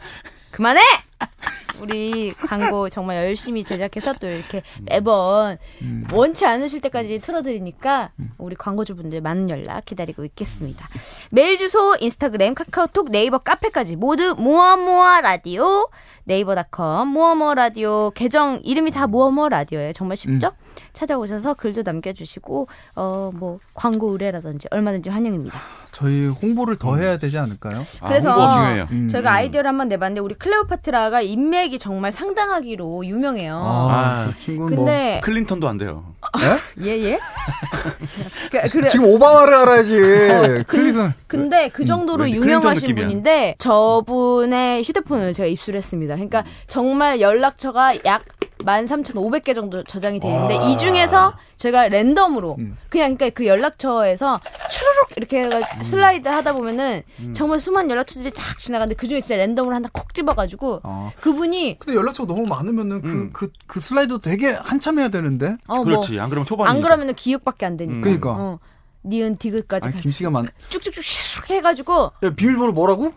그만해! 0.54 0.82
우리 1.82 2.32
광고 2.32 2.88
정말 2.88 3.18
열심히 3.26 3.64
제작해서 3.64 4.14
또 4.14 4.28
이렇게 4.30 4.62
매번 4.84 5.58
음. 5.82 6.06
원치 6.14 6.46
않으실 6.46 6.80
때까지 6.82 7.20
틀어드리니까 7.20 8.12
우리 8.38 8.56
광고주분들 8.56 9.20
많은 9.22 9.50
연락 9.50 9.84
기다리고 9.84 10.24
있겠습니다. 10.26 10.88
메일 11.32 11.58
주소, 11.58 11.96
인스타그램, 12.00 12.54
카카오톡, 12.54 13.10
네이버 13.10 13.40
카페까지 13.40 13.96
모두 13.96 14.36
모아모아 14.38 15.22
라디오 15.22 15.90
네이버닷컴 16.26 17.08
모아모아 17.08 17.56
라디오 17.56 18.12
계정 18.12 18.62
이름이 18.64 18.92
다 18.92 19.08
모아모아 19.08 19.50
라디오예요. 19.50 19.94
정말 19.94 20.18
쉽죠? 20.18 20.52
찾아오셔서 20.94 21.54
글도 21.56 21.84
남겨주시고 21.84 22.68
어 22.96 23.32
뭐 23.34 23.60
광고 23.74 24.12
의뢰라든지 24.12 24.68
얼마든지 24.72 25.10
환영입니다. 25.10 25.60
저희 25.92 26.28
홍보를 26.28 26.76
더 26.76 26.98
해야 26.98 27.18
되지 27.18 27.38
않을까요? 27.38 27.86
아, 28.02 28.08
그래서 28.08 28.54
중요해요. 28.56 28.88
음. 28.92 29.10
저희가 29.10 29.32
아이디어를 29.32 29.68
한번 29.68 29.88
내봤는데 29.88 30.22
우리 30.22 30.34
클레오파트라가 30.36 31.22
인맥이 31.22 31.78
정말 31.80 32.12
상당하기로 32.12 33.06
유명해요. 33.06 33.56
아, 33.56 33.92
아, 33.92 34.26
저 34.34 34.40
친구는 34.40 34.76
근데 34.76 35.22
클린턴도 35.24 35.68
안 35.68 35.78
돼요. 35.78 36.04
뭐 36.22 36.42
예? 36.80 36.86
예예. 36.86 37.20
그, 38.52 38.70
그래. 38.70 38.88
지금 38.88 39.06
오바마를 39.08 39.54
알아야지. 39.54 40.64
클리든. 40.68 41.14
근데 41.28 41.70
그 41.70 41.86
정도로 41.86 42.24
왠지 42.26 42.38
클린턴 42.40 42.62
유명하신. 42.62 42.96
분인데 42.96 43.56
저분의 43.58 44.84
휴대폰을 44.84 45.34
제가 45.34 45.48
입수를 45.48 45.78
했습니다. 45.80 46.16
그러니까 46.16 46.44
정말 46.68 47.22
연락처가 47.22 48.04
약 48.06 48.24
13,500개 48.60 49.54
정도 49.56 49.84
저장이 49.84 50.20
돼 50.20 50.28
있는데 50.28 50.56
이 50.70 50.78
중에서 50.78 51.36
제가 51.58 51.88
랜덤으로 51.88 52.56
음. 52.60 52.78
그냥 52.90 53.16
그러니까 53.16 53.30
그 53.36 53.46
연락처에서 53.46 54.40
추르륵 54.70 55.18
이렇게 55.18 55.44
해가 55.44 55.84
슬라이드 55.84 56.28
하다 56.28 56.54
보면은 56.54 57.04
정말 57.34 57.60
수많은 57.60 57.90
연락처들이 57.90 58.32
쫙 58.32 58.58
지나가는데 58.60 58.96
그 58.96 59.08
중에 59.08 59.22
진짜 59.22 59.38
랜덤으로 59.38 59.76
하나 59.76 59.90
콕 59.92 60.14
집어가지고 60.14 60.82
어. 60.84 61.12
그분이 61.22 61.80
근데 61.80 61.98
연락처가 61.98 62.34
너무 62.34 62.48
많으면은 62.48 63.02
그, 63.02 63.10
음. 63.10 63.30
그, 63.34 63.52
그 63.68 63.80
슬라이드 63.80 64.20
되게 64.22 64.52
한참 64.52 65.00
해야 65.00 65.10
되는데. 65.10 65.58
어뭐 65.68 65.84
그렇지. 65.84 66.20
안 66.20 66.30
그러면 66.30 66.46
초반이니까. 66.46 66.72
안 66.72 66.82
그러면은 66.82 67.14
기억밖에 67.14 67.66
안 67.66 67.78
되니까. 67.78 67.98
음. 67.98 68.02
그니까. 68.02 68.32
어. 68.32 68.60
니은 69.06 69.38
디귿까지 69.38 69.90
아니, 69.90 70.00
김씨가 70.00 70.30
많. 70.30 70.48
쭉쭉쭉 70.70 71.04
슉 71.04 71.52
해가지고 71.52 72.12
야, 72.24 72.30
비밀번호 72.36 72.72
뭐라고? 72.72 73.14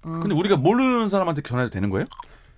근데 0.00 0.34
우리가 0.34 0.56
모르는 0.56 1.08
사람한테 1.08 1.42
전화해도 1.42 1.70
되는 1.70 1.90
거예요? 1.90 2.06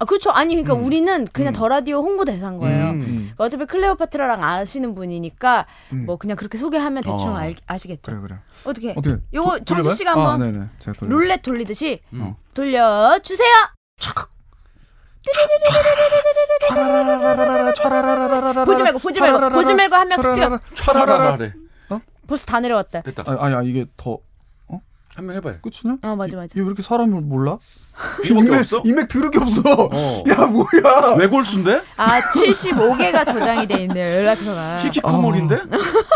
아 0.01 0.05
그렇죠 0.05 0.31
아니 0.31 0.55
그러니까 0.55 0.75
우리는 0.75 1.27
그냥 1.33 1.53
더 1.53 1.67
라디오 1.67 1.99
홍보 2.03 2.25
대사인 2.25 2.59
거예요. 2.59 2.91
음. 2.91 3.01
음. 3.01 3.33
어차피 3.37 3.67
클레오파트라랑 3.67 4.45
아시는 4.45 4.95
분이니까 4.95 5.67
음. 5.93 6.07
뭐 6.07 6.17
그냥 6.17 6.37
그렇게 6.37 6.57
소개하면 6.57 7.03
대충 7.03 7.35
어. 7.35 7.37
알, 7.37 7.55
아시겠죠. 7.67 8.13
그래, 8.13 8.21
그래. 8.21 8.37
어떻게? 8.65 8.95
어떻게? 8.97 9.17
요거 9.35 9.59
도- 9.61 9.65
정지? 9.65 9.95
씨가 9.97 10.13
한번 10.13 10.29
아, 10.29 10.39
네네. 10.39 10.67
제가 10.79 10.97
돌려. 10.99 11.17
룰렛 11.17 11.43
돌리듯이 11.43 12.01
음. 12.13 12.35
돌려 12.55 13.19
주세요. 13.23 13.49
촤라라라라라라, 16.69 17.73
촤라라라라라라, 17.75 18.65
보지 18.65 18.83
말고, 18.83 18.99
보지 18.99 19.21
말고, 19.21 19.51
보지 19.51 19.75
말고 19.75 19.95
한명 19.97 20.21
촤라라라, 20.21 20.61
차라라라래. 20.75 21.53
벌써 22.27 22.45
다 22.45 22.61
내려왔다. 22.61 23.01
됐다. 23.03 23.25
아, 23.27 23.37
아니, 23.41 23.55
아니, 23.55 23.69
이게 23.71 23.87
더 23.97 24.19
한 25.19 25.27
명 25.27 25.35
해봐요. 25.37 25.57
끝이냐? 25.63 25.99
어 26.03 26.15
맞아 26.15 26.37
맞아. 26.37 26.55
얘왜 26.57 26.65
이렇게 26.67 26.81
사람을 26.81 27.21
몰라? 27.23 27.59
이거밖에 28.25 28.47
인맥, 28.47 28.61
없어? 28.61 28.83
인맥 28.85 29.09
들을 29.09 29.31
게 29.33 29.41
없어. 29.41 29.63
어. 29.67 30.23
야, 30.31 30.47
뭐야. 30.47 31.17
외골수인데? 31.19 31.83
아 31.97 32.21
75개가 32.21 33.27
저장이 33.27 33.67
돼 33.67 33.83
있네요 33.83 34.21
연락처가. 34.21 34.79
히키코모리인데? 34.79 35.61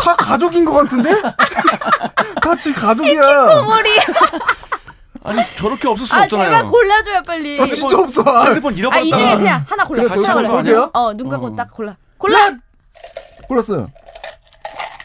다 0.01 0.15
가족인 0.15 0.63
것 0.63 0.71
같은데? 0.71 1.11
다 2.41 2.55
지금 2.57 2.81
가족이야. 2.81 3.21
머리. 3.65 3.89
아니 5.25 5.39
저렇게 5.57 5.87
없을 5.89 6.05
수 6.05 6.15
아 6.15 6.23
없잖아요. 6.23 6.45
제발 6.49 6.69
골라줘요 6.71 7.21
빨리. 7.23 7.59
아, 7.61 7.67
진짜 7.67 7.99
없어. 7.99 8.21
아, 8.25 8.45
핸드폰 8.45 8.73
아 8.73 8.77
잃어버렸다. 8.77 9.05
이 9.05 9.09
중에 9.11 9.35
그냥 9.35 9.65
하나 9.67 9.85
골라. 9.85 10.03
그래, 10.03 10.15
골라. 10.15 10.47
볼게요. 10.49 10.89
어눈 10.93 11.27
감고 11.27 11.47
어. 11.47 11.55
딱 11.57 11.71
골라. 11.73 11.97
골라. 12.17 12.37
골랐어요. 13.49 13.91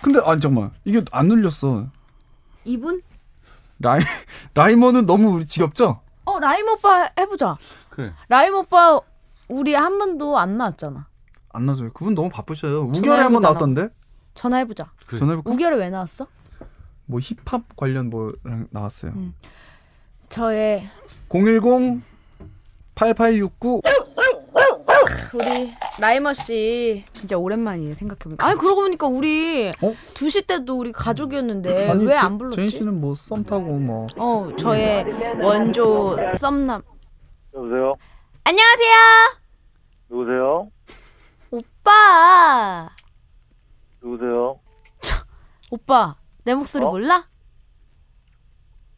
근데, 0.02 0.21
아니, 0.25 0.40
잠깐만. 0.40 0.71
이게 0.85 1.02
안 1.11 1.26
눌렸어. 1.26 1.87
이분? 2.64 3.02
라이, 3.80 4.00
라이머는 4.54 5.06
너무 5.06 5.28
우리 5.30 5.47
지겹죠? 5.47 6.00
어 6.25 6.38
라임 6.40 6.68
오빠 6.68 7.11
해보자. 7.18 7.56
그래. 7.90 8.12
라임 8.28 8.54
오빠 8.54 9.00
우리 9.49 9.75
한 9.75 9.99
번도 9.99 10.38
안 10.38 10.56
나왔잖아. 10.58 11.06
안 11.50 11.66
나줘요. 11.66 11.90
그분 11.92 12.14
너무 12.14 12.28
바쁘셔요. 12.28 12.80
우결에 12.82 13.00
전화해보자, 13.02 13.25
한번 13.25 13.42
나왔던데? 13.42 13.88
전화해보자. 14.35 14.92
그래. 15.06 15.18
전화해볼까? 15.18 15.50
우결에 15.50 15.76
왜 15.76 15.90
나왔어? 15.90 16.26
뭐 17.06 17.20
힙합 17.20 17.75
관련 17.76 18.11
뭐랑 18.11 18.68
나왔어요. 18.70 19.12
음. 19.12 19.35
저의 20.28 20.88
010 21.30 22.02
8869 22.94 23.80
우리 25.35 25.75
라이머 25.99 26.32
씨 26.32 27.04
진짜 27.12 27.37
오랜만이에요 27.37 27.94
생각해보니까. 27.94 28.47
아니 28.47 28.58
그러고 28.58 28.82
보니까 28.82 29.06
우리 29.06 29.68
어? 29.68 29.94
2시 30.14 30.47
때도 30.47 30.78
우리 30.78 30.92
가족이었는데 30.92 31.90
아니 31.90 32.04
왜 32.06 32.14
제- 32.14 32.18
안 32.18 32.38
불렀지? 32.38 32.56
제인 32.56 32.68
씨는 32.70 33.00
뭐 33.00 33.14
썸 33.14 33.44
타고 33.44 33.78
뭐 33.78 34.06
어 34.16 34.50
저의 34.56 35.04
원조 35.42 36.16
썸남. 36.38 36.82
여보세요? 37.54 37.94
안녕하세요 38.44 38.97
누구세요? 40.11 40.70
오빠. 41.50 42.88
누구세요? 44.02 44.61
오빠 45.70 46.16
내 46.44 46.54
목소리 46.54 46.85
어? 46.85 46.90
몰라? 46.90 47.26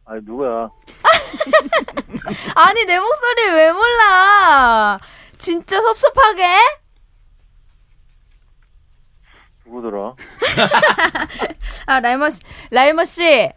아니 0.05 0.21
누구야? 0.25 0.69
아니 2.55 2.85
내 2.85 2.99
목소리 2.99 3.51
왜 3.51 3.73
몰라? 3.73 4.97
진짜 5.41 5.81
섭섭하게? 5.81 6.45
누구더라? 9.65 10.15
아 11.87 12.01
라이머 12.01 12.29
씨, 12.29 12.41
라이머 12.71 13.05
씨. 13.05 13.23
예, 13.25 13.53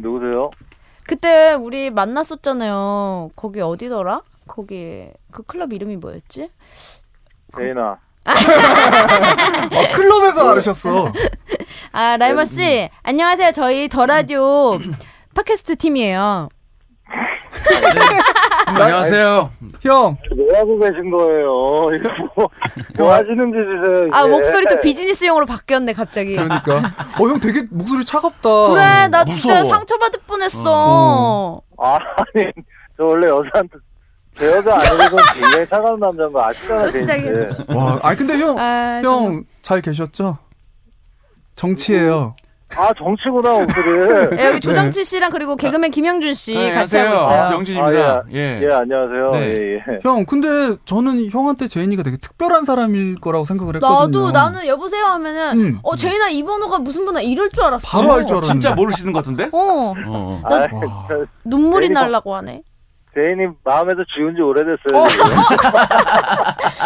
누구세요? 0.00 0.50
그때 1.06 1.54
우리 1.54 1.90
만났었잖아요. 1.90 3.30
거기 3.36 3.60
어디더라? 3.60 4.22
거기 4.48 5.08
그 5.30 5.42
클럽 5.44 5.72
이름이 5.72 5.96
뭐였지? 5.98 6.50
제인아. 7.56 7.98
아, 8.24 8.34
클럽에서 9.94 10.50
알으셨어. 10.50 11.12
아 11.92 12.16
라이머 12.16 12.44
씨 12.44 12.90
안녕하세요. 13.04 13.52
저희 13.52 13.88
더 13.88 14.04
라디오 14.04 14.78
팟캐스트 15.34 15.76
팀이에요. 15.76 16.48
안녕하세요. 18.76 19.50
형, 19.82 20.16
뭐 20.36 20.56
하고 20.58 20.78
계신 20.78 21.10
거예요? 21.10 21.94
이거 21.94 22.08
뭐, 22.36 22.48
뭐 22.96 23.12
하시는 23.14 23.52
짓이세요? 23.52 24.08
아 24.12 24.22
이게? 24.22 24.30
목소리도 24.30 24.80
비즈니스용으로 24.80 25.46
바뀌었네 25.46 25.92
갑자기. 25.94 26.36
그러니까. 26.36 26.76
어, 27.18 27.28
형 27.28 27.40
되게 27.40 27.64
목소리 27.70 28.04
차갑다. 28.04 28.68
그래 28.68 29.08
나 29.08 29.24
진짜 29.24 29.60
무서워. 29.60 29.64
상처받을 29.64 30.20
뻔했어. 30.26 31.62
아, 31.78 31.94
아니, 32.16 32.46
저 32.96 33.04
원래 33.04 33.28
여자한테, 33.28 33.78
제 34.38 34.46
여자 34.52 34.74
아니고는 34.74 35.24
굉장히 35.40 35.66
차가운 35.66 36.00
남자인 36.00 36.32
거 36.32 36.44
아시잖아요, 36.44 36.84
또 36.84 36.90
시작이네. 36.90 37.40
제인씨. 37.46 37.72
와, 37.74 37.98
아 38.02 38.14
근데 38.14 38.38
형, 38.38 38.58
아, 38.58 39.00
정말. 39.02 39.42
형잘 39.62 39.80
계셨죠? 39.80 40.38
정치예요. 41.56 42.34
아, 42.76 42.92
정치구나, 42.94 43.50
목소리. 43.60 44.36
네, 44.36 44.46
여기 44.46 44.60
조정치 44.60 45.02
씨랑 45.04 45.30
그리고 45.30 45.56
개그맨 45.56 45.90
김영준 45.90 46.34
씨 46.34 46.52
네, 46.54 46.70
같이 46.72 46.98
안녕하세요. 46.98 47.28
하고 47.28 47.42
있어요. 47.46 47.56
영준입니다. 47.56 48.10
아, 48.12 48.22
예. 48.32 48.60
예, 48.62 48.72
안녕하세요. 48.72 49.30
네. 49.32 49.38
예, 49.40 49.74
예. 49.76 49.98
형, 50.02 50.24
근데 50.26 50.76
저는 50.84 51.30
형한테 51.30 51.66
제인이가 51.66 52.02
되게 52.02 52.16
특별한 52.18 52.64
사람일 52.66 53.16
거라고 53.20 53.44
생각을 53.46 53.76
했거든요. 53.76 53.98
나도 54.00 54.30
나는 54.32 54.66
여보세요 54.66 55.06
하면은 55.06 55.58
음. 55.58 55.78
어 55.82 55.96
제인아 55.96 56.28
이 56.28 56.42
번호가 56.44 56.78
무슨 56.78 57.04
번호 57.06 57.20
이럴 57.20 57.48
줄 57.50 57.64
알았어. 57.64 57.88
바로 57.88 58.12
알 58.12 58.20
줄 58.26 58.36
알았는데. 58.36 58.46
진짜 58.46 58.74
모르시는 58.74 59.12
것 59.12 59.20
같은데? 59.20 59.44
어 59.52 59.94
어. 60.06 60.40
나- 60.48 60.56
아, 60.56 60.60
와. 60.70 61.06
저, 61.08 61.24
눈물이 61.46 61.88
날라고 61.88 62.34
하네. 62.36 62.62
제인이 63.14 63.48
마음에서 63.64 64.00
지운 64.14 64.36
지 64.36 64.42
오래됐어요. 64.42 65.08
지금. 65.08 65.24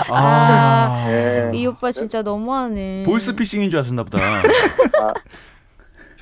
아, 0.14 1.04
예. 1.08 1.50
이 1.52 1.66
오빠 1.66 1.90
진짜 1.92 2.22
너무하네. 2.22 3.02
보이스피싱인 3.04 3.68
줄 3.70 3.80
아셨나 3.80 4.04
보다. 4.04 4.18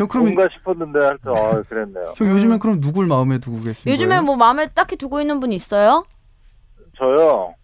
형 0.00 0.08
그러면 0.08 0.34
뭔가 0.34 0.52
싶었는데, 0.56 0.98
하여튼, 0.98 1.30
어, 1.30 1.62
그랬네요. 1.68 2.14
형 2.16 2.28
요즘엔 2.30 2.58
그럼 2.58 2.80
누굴 2.80 3.06
마음에 3.06 3.38
두고 3.38 3.60
계신 3.62 3.92
요즘에? 3.92 4.20
뭐 4.22 4.36
마음에 4.36 4.66
딱히 4.68 4.96
두고 4.96 5.20
있는 5.20 5.40
분 5.40 5.52
있어요? 5.52 6.06
저요, 6.96 7.54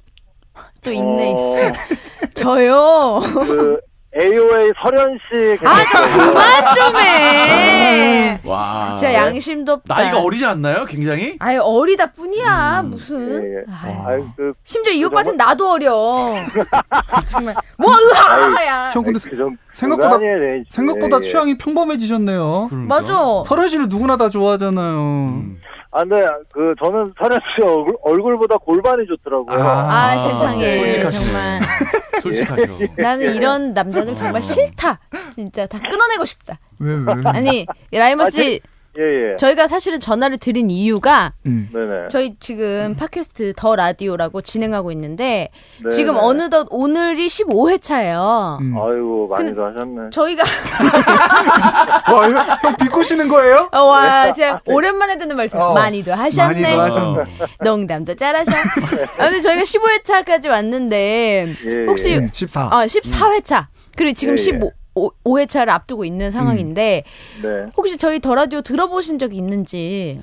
또 0.85 0.93
있네 0.93 1.33
어, 1.33 1.35
있어. 1.35 1.73
저요. 2.35 3.21
그, 3.47 3.81
AOA 4.18 4.73
설현 4.82 5.18
씨. 5.28 5.58
아좀 5.64 6.18
그만 6.18 6.75
좀 6.75 6.96
해. 7.00 8.40
와. 8.44 8.94
진짜 8.96 9.12
양심도 9.12 9.73
없다. 9.73 9.94
나이가 9.94 10.20
어리지 10.20 10.44
않나요? 10.46 10.85
굉장히? 10.87 11.37
아유 11.38 11.61
어리다 11.62 12.12
뿐이야 12.12 12.80
음. 12.85 12.90
무슨. 12.90 13.42
예, 13.44 13.58
예. 13.58 13.64
아유, 13.70 14.02
아이, 14.06 14.23
그, 14.37 14.52
심지어 14.64 14.92
이그 14.92 15.08
오빠한테는 15.08 15.37
나도 15.37 15.70
어려. 15.73 16.35
정말 17.30 17.54
뭐 17.78 17.92
으하야. 17.94 18.90
형 18.92 19.02
근데 19.02 19.18
그 19.23 19.37
정- 19.37 19.56
생각보다 19.75 20.18
씨. 20.18 20.64
생각보다 20.70 21.16
예, 21.16 21.18
예. 21.18 21.20
취향이 21.20 21.58
평범해지셨네요. 21.58 22.68
그러니까. 22.70 22.94
맞아. 22.94 23.42
서른 23.44 23.68
씨는 23.68 23.88
누구나 23.88 24.16
다 24.16 24.28
좋아하잖아요. 24.30 24.96
음. 24.99 25.58
아, 25.97 26.00
근데, 26.00 26.26
그, 26.53 26.75
저는 26.79 27.15
설현 27.19 27.41
씨 27.41 27.62
얼굴, 27.62 27.97
얼굴보다 28.03 28.59
골반이 28.59 29.07
좋더라고요. 29.07 29.59
아. 29.59 30.12
아 30.12 30.19
세상에 30.19 30.79
솔직하시네. 30.81 31.25
정말 31.25 31.61
솔직하죠. 32.21 32.79
나는 32.99 33.35
이런 33.35 33.73
남자들 33.73 34.15
정말 34.15 34.43
싫다. 34.43 35.00
진짜 35.35 35.67
다 35.67 35.79
끊어내고 35.79 36.26
싶다. 36.26 36.59
왜 36.81 36.95
왜? 36.97 37.15
아니 37.25 37.67
라이머 37.91 38.25
아, 38.25 38.31
씨 38.31 38.61
예, 38.99 39.33
예. 39.33 39.37
저희가 39.37 39.69
사실은 39.69 40.00
전화를 40.00 40.38
드린 40.38 40.71
이유가 40.71 41.33
음. 41.47 41.69
저희 42.11 42.37
지금 42.41 42.95
팟캐스트 42.97 43.53
더 43.57 43.76
라디오라고 43.76 44.41
진행하고 44.41 44.91
있는데 44.93 45.50
네네. 45.83 45.91
지금 45.95 46.17
어느덧 46.17 46.67
오늘이 46.71 47.26
15회차예요. 47.26 48.61
음. 48.61 48.75
아이고 48.76 49.29
많이도 49.29 49.65
하셨네. 49.65 50.11
저희가 50.11 50.43
와, 52.12 52.29
이거 52.29 52.41
형 52.62 52.76
비꼬시는 52.76 53.29
거예요? 53.29 53.69
어, 53.73 53.81
와, 53.83 54.26
네. 54.26 54.33
제가 54.33 54.55
아, 54.55 54.61
네. 54.65 54.73
오랜만에 54.73 55.19
듣는 55.19 55.37
말씀. 55.37 55.59
어. 55.59 55.75
많이도 55.75 56.12
하셨네. 56.15 56.76
많이도 56.76 56.81
아. 56.81 56.85
하셨네. 56.85 57.25
농담도 57.62 58.15
잘하셔. 58.15 58.53
아무튼 59.19 59.43
저희가 59.43 59.62
15회차까지 59.62 60.49
왔는데 60.49 61.54
예, 61.65 61.71
예. 61.82 61.87
혹시 61.87 62.17
음, 62.17 62.30
14. 62.32 62.67
어, 62.69 62.71
14회차. 62.85 63.67
그리고 63.97 64.15
지금 64.15 64.32
예, 64.32 64.41
예. 64.41 64.43
15 64.43 64.71
오, 64.97 65.11
5회차를 65.25 65.69
앞두고 65.69 66.04
있는 66.04 66.30
상황인데 66.32 67.04
음. 67.39 67.43
네. 67.43 67.71
혹시 67.76 67.97
저희 67.99 68.19
더 68.19 68.35
라디오 68.35 68.63
들어보신 68.63 69.19
적이 69.19 69.37
있는지 69.37 70.21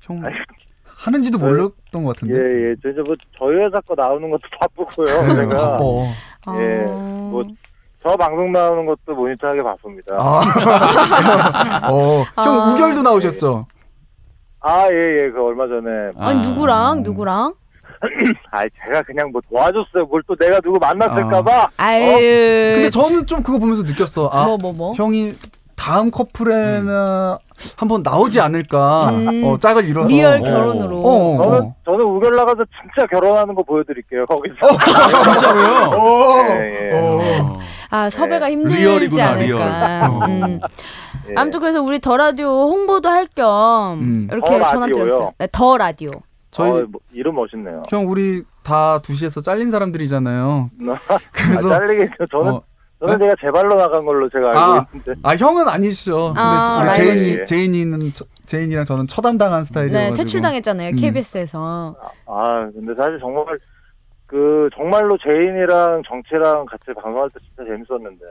형 0.00 0.22
하는지도 1.04 1.38
몰랐던 1.38 2.04
것 2.04 2.14
같은데. 2.16 2.34
예, 2.34 2.70
예. 2.70 2.74
저, 2.82 2.94
저, 2.94 3.02
뭐, 3.02 3.14
저희 3.36 3.56
회사 3.56 3.80
거 3.82 3.94
나오는 3.94 4.30
것도 4.30 4.42
바쁘고요. 4.58 5.06
아, 5.18 5.34
제가. 5.34 5.76
바빠. 5.76 5.84
예. 6.60 6.86
아. 6.88 7.28
뭐, 7.30 7.42
저 8.02 8.16
방송 8.16 8.52
나오는 8.52 8.86
것도 8.86 9.14
모니터하게 9.14 9.62
바쁩니다. 9.62 10.16
아. 10.18 11.88
어, 11.90 12.22
형 12.36 12.60
아. 12.60 12.72
우결도 12.72 13.02
나오셨죠? 13.02 13.66
아, 14.60 14.86
예, 14.90 15.24
예. 15.24 15.30
그 15.30 15.44
얼마 15.44 15.66
전에. 15.68 16.10
아니, 16.16 16.40
누구랑, 16.40 17.02
누구랑? 17.02 17.54
아, 18.50 18.64
제가 18.86 19.02
그냥 19.02 19.30
뭐 19.32 19.40
도와줬어요. 19.50 20.06
뭘 20.06 20.22
또 20.26 20.34
내가 20.36 20.60
누구 20.60 20.78
만났을까 20.78 21.42
봐. 21.42 21.68
아유. 21.76 22.72
근데 22.74 22.90
저는 22.90 23.26
좀 23.26 23.42
그거 23.42 23.58
보면서 23.58 23.82
느꼈어. 23.82 24.28
아, 24.32 24.44
뭐 24.46 24.56
뭐 24.58 24.72
뭐. 24.72 24.92
형이 24.94 25.34
다음 25.76 26.10
커플에나 26.10 27.38
한번 27.76 28.02
나오지 28.02 28.40
않을까. 28.40 29.10
음. 29.10 29.44
어, 29.44 29.58
짝을 29.58 29.86
이뤄서. 29.88 30.08
real 30.08 30.40
어. 30.40 30.42
결혼으로. 30.42 30.96
어, 30.98 31.34
어, 31.34 31.36
저는 31.44 31.60
어. 31.62 31.74
저는 31.84 32.00
우결 32.04 32.36
나가서 32.36 32.64
진짜 32.80 33.06
결혼하는 33.08 33.54
거 33.54 33.62
보여드릴게요. 33.62 34.24
거기서. 34.26 34.56
아, 34.62 35.18
진짜로요? 35.22 35.90
어. 35.90 36.38
예, 36.62 36.90
예. 36.90 36.90
어. 36.94 37.58
아 37.90 38.10
섭외가 38.10 38.46
네. 38.46 38.52
힘들지 38.52 38.76
real이구나, 38.78 39.28
않을까. 39.28 40.08
real. 40.08 40.30
음. 40.30 40.60
예. 41.28 41.34
아무튼 41.36 41.60
그래서 41.60 41.80
우리 41.82 42.00
더 42.00 42.16
라디오 42.16 42.48
홍보도 42.68 43.08
할겸 43.08 43.98
음. 44.00 44.28
이렇게 44.32 44.58
더 44.58 44.64
전화? 44.66 44.86
드렸어요. 44.86 45.32
네, 45.38 45.48
더 45.52 45.76
라디오. 45.76 46.10
저희 46.54 46.70
어, 46.82 46.86
뭐, 46.88 47.00
이름 47.12 47.34
멋있네요. 47.34 47.82
형 47.90 48.06
우리 48.08 48.42
다 48.62 48.98
2시에서 49.00 49.42
잘린 49.42 49.70
사람들이잖아요. 49.72 50.70
아, 51.08 51.18
그래서 51.32 51.68
잘리겠죠. 51.68 52.26
저는 52.30 52.52
어. 52.52 52.62
저는 53.00 53.18
제가 53.18 53.34
제 53.40 53.50
발로 53.50 53.74
나간 53.74 54.04
걸로 54.04 54.28
제가 54.28 54.48
알고 54.50 54.58
아. 54.60 54.86
있는데. 54.94 55.14
아 55.24 55.34
형은 55.34 55.68
아니시죠. 55.68 56.28
근데 56.28 56.40
아, 56.40 56.78
우리 56.78 56.86
라이벌. 56.86 56.94
제인이 57.18 57.38
예. 57.40 57.44
제인이는 57.44 58.12
저- 58.14 58.24
제인이랑 58.46 58.84
저는 58.84 59.08
처단당한 59.08 59.64
스타일이어가지고. 59.64 60.14
네, 60.16 60.22
퇴출당했잖아요. 60.22 60.90
음. 60.90 60.96
KBS에서. 60.96 61.96
아, 62.26 62.70
근데 62.72 62.94
사실 62.94 63.18
정말 63.18 63.58
그 64.26 64.68
정말로 64.76 65.18
제인이랑 65.18 66.02
정치랑 66.08 66.66
같이 66.66 66.94
방송할 66.94 67.28
때 67.30 67.40
진짜 67.40 67.64
재밌었는데. 67.68 68.24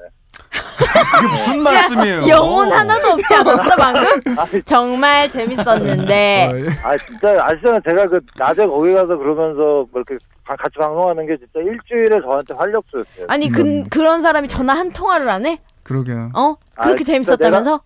이게 0.94 1.28
무슨 1.32 1.64
말씀이에요? 1.64 2.28
영혼 2.28 2.72
하나도 2.72 3.08
없지 3.12 3.34
않았어 3.34 3.76
방금? 3.78 4.04
아니, 4.38 4.64
정말 4.64 5.26
어, 5.26 5.30
재밌었는데. 5.30 6.52
예. 6.54 6.68
아 6.84 6.98
진짜 6.98 7.30
아시잖아요. 7.46 7.80
제가 7.88 8.08
그 8.08 8.20
낮에 8.38 8.66
거기 8.68 8.94
가서 8.94 9.08
그러면서 9.18 9.60
뭐 9.62 9.88
이렇게 9.96 10.18
가- 10.46 10.56
같이 10.56 10.76
방송하는 10.80 11.26
게 11.28 11.38
진짜 11.38 11.60
일주일에 11.60 12.22
저한테 12.22 12.54
활력소였어요. 12.54 13.26
아니 13.30 13.50
그, 13.52 13.84
그런 13.90 14.22
사람이 14.22 14.48
전화 14.48 14.74
한 14.74 14.92
통화를 14.92 15.30
안 15.30 15.46
해? 15.46 15.60
그러게요. 15.84 16.32
어? 16.36 16.56
아, 16.76 16.84
그렇게 16.84 17.04
진짜 17.04 17.14
재밌었다면서? 17.36 17.82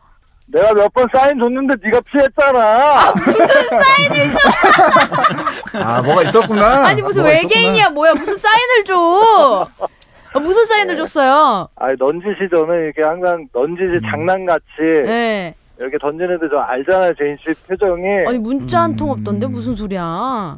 내가 0.50 0.74
몇 0.74 0.88
번 0.94 1.06
사인 1.14 1.38
줬는데 1.40 1.76
네가 1.84 2.00
피했잖아. 2.10 3.14
아 5.74 6.02
뭐가 6.02 6.24
있었구나. 6.24 6.88
아 6.88 6.94
니 6.94 7.02
무슨 7.02 7.24
뭐가 7.24 7.36
외계인이야 7.38 7.90
뭐야 7.90 8.14
무슨 8.14 8.36
사인을 8.38 8.84
줘? 8.86 9.68
어, 10.38 10.40
무슨 10.40 10.66
사인을 10.66 10.96
네. 10.96 10.98
줬어요? 10.98 11.68
아니 11.76 11.96
넌지시 12.00 12.50
저는 12.52 12.84
이렇게 12.86 13.02
항상 13.04 13.48
넌지시 13.54 14.00
장난같이 14.12 14.64
네. 15.06 15.56
이렇게 15.80 15.98
던지는데 16.00 16.48
저 16.52 16.58
알잖아요 16.60 17.14
제인 17.18 17.38
씨 17.46 17.54
표정이. 17.66 18.04
아니 18.28 18.38
문자 18.40 18.82
한통 18.82 19.10
음. 19.10 19.12
없던데 19.12 19.48
무슨 19.48 19.76
소리야? 19.76 20.58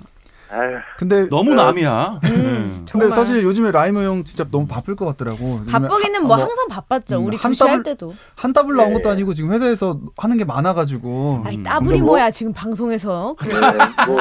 아유, 0.52 0.78
근데 0.98 1.30
너무 1.30 1.54
남이야. 1.54 2.20
음. 2.24 2.30
음. 2.30 2.86
근데 2.92 3.06
정말. 3.06 3.12
사실 3.12 3.44
요즘에 3.44 3.70
라이머 3.72 4.02
형 4.02 4.24
진짜 4.24 4.44
너무 4.50 4.66
바쁠 4.66 4.96
것 4.96 5.06
같더라고. 5.06 5.60
요즘에 5.60 5.72
바쁘기는 5.72 6.22
하- 6.22 6.26
뭐뭐 6.26 6.38
항상 6.44 6.68
바빴죠. 6.70 7.20
음, 7.20 7.26
우리 7.28 7.38
한 7.38 7.52
구시 7.52 7.62
할 7.64 7.72
더블- 7.74 7.84
때도. 7.84 8.14
한 8.36 8.52
더블 8.52 8.76
나온 8.76 8.94
것도 8.94 9.10
예. 9.10 9.14
아니고 9.14 9.36
지금 9.36 9.52
회사에서 9.52 10.00
하는 10.18 10.38
게 10.40 10.46
많아가지고. 10.46 11.44
아니 11.46 11.58
음, 11.58 11.64
따블이 11.64 12.00
뭐- 12.00 12.08
뭐야 12.16 12.32
지금 12.32 12.52
방송에서. 12.52 13.36
그- 13.38 13.48
네, 13.48 13.60
뭐, 14.08 14.18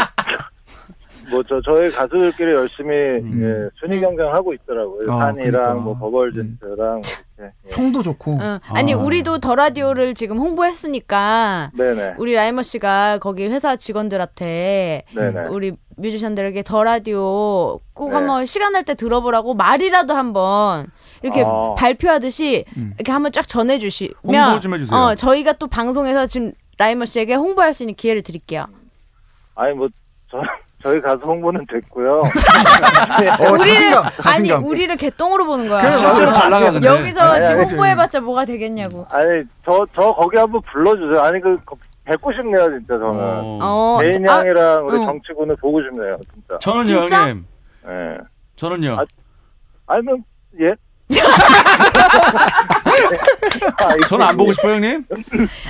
뭐, 1.30 1.42
저, 1.48 1.60
저희 1.62 1.90
가수들끼리 1.90 2.52
열심히, 2.52 2.90
음. 2.94 3.40
예, 3.42 3.70
순위 3.80 4.00
경쟁하고 4.00 4.54
있더라고요. 4.54 5.12
아, 5.12 5.18
산이랑, 5.26 5.50
그러니까. 5.50 5.74
뭐, 5.74 5.98
버벌진트랑, 5.98 7.02
이렇게. 7.04 7.28
예. 7.40 7.68
평도 7.70 8.02
좋고. 8.02 8.38
응. 8.40 8.58
아니 8.64 8.94
아. 8.94 8.96
우리도 8.96 9.38
더 9.38 9.54
라디오를 9.54 10.14
지금 10.14 10.38
홍보했으니까 10.38 11.70
네네. 11.72 12.14
우리 12.18 12.34
라이머 12.34 12.62
씨가 12.64 13.18
거기 13.20 13.46
회사 13.46 13.76
직원들한테 13.76 15.04
네네. 15.14 15.40
우리 15.50 15.76
뮤지션들에게 15.96 16.64
더 16.64 16.82
라디오 16.82 17.78
꼭 17.94 18.08
네. 18.08 18.14
한번 18.16 18.44
시간 18.44 18.72
날 18.72 18.82
때 18.82 18.94
들어보라고 18.96 19.54
말이라도 19.54 20.14
한번 20.14 20.86
이렇게 21.22 21.44
아. 21.46 21.74
발표하듯이 21.76 22.64
음. 22.76 22.94
이렇게 22.96 23.12
한번 23.12 23.30
쫙 23.30 23.46
전해주시면 23.46 24.14
홍보 24.24 24.58
좀 24.60 24.74
해주세요. 24.74 24.98
어 24.98 25.14
저희가 25.14 25.52
또 25.54 25.68
방송에서 25.68 26.26
지금 26.26 26.52
라이머 26.76 27.04
씨에게 27.04 27.34
홍보할 27.34 27.72
수 27.72 27.84
있는 27.84 27.94
기회를 27.94 28.22
드릴게요. 28.22 28.66
아니, 29.54 29.74
뭐, 29.74 29.86
저, 30.30 30.38
저희 30.82 31.00
가수 31.00 31.20
홍보는 31.24 31.66
됐고요. 31.66 32.22
어, 33.40 33.58
자신감, 33.58 34.04
자신감. 34.20 34.58
아니 34.58 34.68
우리를 34.68 34.96
개똥으로 34.96 35.44
보는 35.46 35.68
거야. 35.68 35.80
그래, 35.80 35.96
실제로 35.96 36.32
잘 36.32 36.50
나가는데. 36.50 36.86
여기서 36.86 37.20
아니, 37.20 37.44
지금 37.44 37.60
아니, 37.60 37.70
홍보해봤자 37.70 38.20
뭐가 38.20 38.44
되겠냐고. 38.44 39.06
아니, 39.10 39.42
저, 39.64 39.84
저 39.94 40.12
거기 40.14 40.36
한번 40.36 40.60
불러주세요. 40.70 41.20
아니, 41.20 41.40
그, 41.40 41.58
거- 41.64 41.76
뵙고 42.04 42.32
싶네요, 42.32 42.70
진짜 42.78 42.96
저는. 42.96 43.20
어. 43.20 43.58
어, 43.60 43.98
대인 44.00 44.28
아, 44.28 44.38
양이랑 44.38 44.86
우리 44.86 44.98
응. 44.98 45.06
정치군을 45.06 45.56
보고 45.56 45.82
싶네요, 45.82 46.16
진짜. 46.32 46.56
저는요, 46.60 46.84
진짜? 46.84 47.20
형님. 47.22 47.44
예. 47.88 48.18
저는요. 48.56 48.96
아, 49.00 49.04
아니 49.94 50.02
면 50.04 50.24
예? 50.60 50.74
저는 54.08 54.26
안 54.26 54.36
보고 54.36 54.52
싶어요, 54.52 54.74
형님. 54.74 55.04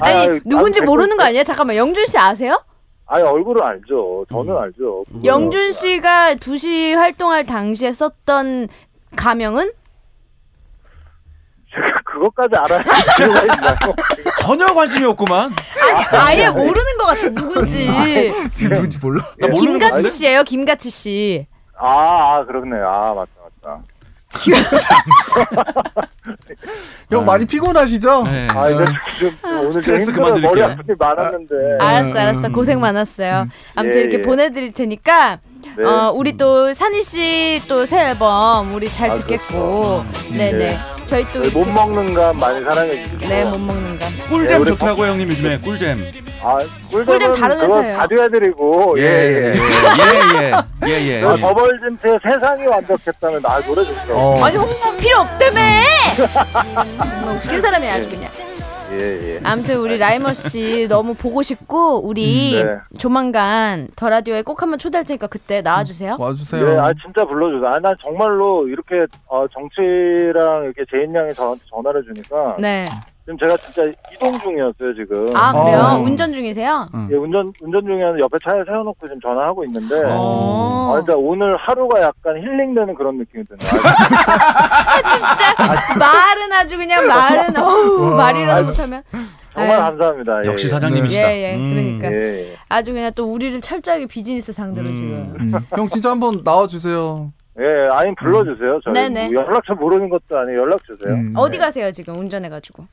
아니 0.01 0.14
아유, 0.14 0.40
누군지 0.44 0.81
안 0.81 0.87
모르는 0.87 1.16
거 1.16 1.25
아니에요? 1.25 1.44
잠깐만 1.44 1.77
영준 1.77 2.07
씨 2.07 2.18
아세요? 2.18 2.62
아니 3.09 3.25
얼굴은 3.25 3.62
알죠. 3.62 4.27
저는 4.31 4.53
음. 4.53 4.59
알죠. 4.59 5.05
영준 5.25 5.73
씨가 5.73 6.35
2시 6.35 6.94
활동할 6.94 7.47
당시에 7.47 7.92
썼던 7.92 8.68
가명은 9.16 9.73
제가 11.75 12.01
그것까지 12.05 12.55
알아야 12.57 12.83
필요가 13.16 13.40
있나요? 13.42 13.77
전혀 14.42 14.66
관심이 14.75 15.07
없구만. 15.07 15.51
아니 16.12 16.42
아예 16.42 16.51
모르는 16.51 16.97
것 16.99 17.07
같아 17.07 17.29
누군지 17.31 17.87
지금 18.55 18.75
누군지 18.77 18.99
몰라. 18.99 19.25
나 19.38 19.47
모르는 19.49 19.79
거 19.79 19.87
김가치? 19.87 20.11
씨예요 20.11 20.42
김가치 20.44 20.90
씨 20.90 21.47
아, 21.79 21.87
아 22.37 22.44
그렇네. 22.44 22.77
아 22.79 23.14
맞다 23.14 23.31
맞다. 23.62 23.83
형 27.10 27.24
많이 27.24 27.46
피곤하시죠? 27.46 28.24
네. 28.24 28.48
아 28.50 28.68
이거 28.68 28.84
지금 29.18 29.34
오늘 29.44 29.62
좀 29.62 29.72
스트레스 29.72 30.10
힘들어 30.10 30.38
머리 30.38 30.60
그만 30.60 30.70
아픈 30.72 30.86
게 30.86 30.94
많았는데. 30.98 31.54
알았어 31.80 32.18
알았어 32.18 32.48
고생 32.50 32.80
많았어요 32.80 33.48
아무튼 33.74 33.96
예, 33.96 34.00
이렇게 34.02 34.18
예. 34.18 34.22
보내드릴 34.22 34.72
테니까 34.72 35.38
네. 35.78 35.84
어 35.84 36.12
우리 36.14 36.36
또 36.36 36.72
산희 36.74 37.02
씨 37.04 37.62
또 37.68 37.86
새 37.86 38.08
앨범 38.10 38.74
우리 38.74 38.90
잘 38.90 39.10
아, 39.12 39.14
듣겠고 39.14 40.04
그렇죠. 40.04 40.06
네네 40.30 40.52
네. 40.52 40.78
저희 41.06 41.24
또 41.32 41.40
네, 41.42 41.48
못 41.50 41.66
먹는 41.68 42.14
감 42.14 42.36
많이 42.38 42.62
사랑해 42.64 43.04
주시고. 43.06 43.28
네 43.28 43.44
못 43.44 43.58
먹는 43.58 43.98
거 44.00 44.06
꿀잼 44.28 44.46
네, 44.48 44.54
우리 44.56 44.66
좋더라고요, 44.70 45.10
형님 45.12 45.28
요즘에 45.30 45.58
꿀잼. 45.60 46.12
아 46.42 46.58
꿀잼 46.90 47.06
꿀잼은 47.06 47.40
다른 47.40 47.60
회사예요. 47.60 47.96
자료해드리고 47.96 48.96
예, 48.98 49.02
예. 49.02 49.50
예, 49.52 50.52
예, 50.86 50.88
예, 50.88 51.08
예. 51.20 51.24
아, 51.24 51.36
더벌진트의 51.36 52.18
세상이 52.22 52.66
완벽했다는 52.66 53.40
나 53.42 53.60
노래 53.60 53.84
좋죠. 53.84 54.12
어. 54.14 54.44
아니 54.44 54.56
혹시 54.56 54.84
필요 54.98 55.18
없다며 55.20 55.60
정말 56.52 57.36
웃긴 57.36 57.60
사람이 57.60 57.88
아주 57.88 58.08
그냥 58.08 58.30
예 58.92 59.18
예. 59.35 59.40
아무튼 59.44 59.79
우리 59.79 59.98
라이머 59.98 60.33
씨 60.33 60.87
너무 60.88 61.14
보고 61.14 61.42
싶고 61.42 62.01
우리 62.07 62.61
음, 62.62 62.81
조만간 62.96 63.88
더 63.96 64.09
라디오에 64.09 64.42
꼭 64.42 64.62
한번 64.62 64.79
초대할 64.79 65.05
테니까 65.05 65.27
그때 65.27 65.62
나와주세요. 65.62 66.16
와주세요. 66.18 66.64
네, 66.64 66.79
아 66.79 66.92
진짜 67.03 67.24
불러주세요. 67.24 67.68
아, 67.68 67.79
난 67.79 67.94
정말로 68.03 68.66
이렇게 68.68 69.07
어, 69.27 69.46
정치랑 69.48 70.64
이렇게 70.64 70.85
제인 70.90 71.14
양이 71.14 71.35
저한테 71.35 71.64
전화를 71.70 72.05
주니까 72.05 72.57
네. 72.59 72.88
지금 73.28 73.36
제가 73.40 73.56
진짜 73.58 73.82
이동 74.10 74.38
중이었어요 74.40 74.94
지금. 74.94 75.36
아 75.36 75.52
그래요? 75.52 75.78
어. 75.80 75.98
운전 75.98 76.32
중이세요? 76.32 76.88
예, 77.10 77.14
운전 77.14 77.52
운전 77.60 77.84
중에 77.84 78.00
옆에 78.00 78.38
차에 78.42 78.64
세워놓고 78.64 79.06
지금 79.06 79.20
전화하고 79.20 79.66
있는데. 79.66 79.96
어. 80.08 80.94
아, 80.96 81.00
진짜 81.00 81.14
오늘 81.14 81.54
하루가 81.58 82.00
약간 82.00 82.38
힐링되는 82.38 82.94
그런 82.94 83.18
느낌이 83.18 83.44
드네요. 83.44 83.82
아 83.84 85.02
진짜 85.02 85.98
말은 85.98 86.52
아주 86.54 86.78
그냥 86.78 87.06
말은 87.06 87.54
어우 87.58 88.16
말이라도 88.16 88.68
못하면 88.68 89.02
정말 89.52 89.76
네. 89.76 89.82
감사합니다. 89.82 90.32
예, 90.44 90.48
역시 90.48 90.64
예. 90.64 90.68
사장님이시다. 90.70 91.30
예, 91.30 91.42
예, 91.42 91.56
음. 91.56 91.74
그러니까. 91.74 92.12
예, 92.12 92.52
예. 92.52 92.56
아주 92.70 92.94
그냥 92.94 93.12
또 93.14 93.30
우리를 93.30 93.60
철저하게 93.60 94.06
비즈니스 94.06 94.54
상대로 94.54 94.86
음. 94.88 94.94
지금. 94.94 95.34
음. 95.38 95.66
형 95.76 95.86
진짜 95.86 96.10
한번 96.10 96.40
나와주세요. 96.42 97.30
예, 97.60 97.88
아니 97.92 98.14
불러주세요. 98.14 98.80
저희 98.86 98.94
네네. 98.94 99.32
뭐 99.32 99.42
연락처 99.42 99.74
모르는 99.74 100.08
것도 100.08 100.38
아니에요. 100.38 100.60
연락 100.60 100.80
주세요. 100.84 101.12
음. 101.12 101.32
어디 101.36 101.58
가세요 101.58 101.92
지금 101.92 102.16
운전해가지고? 102.16 102.86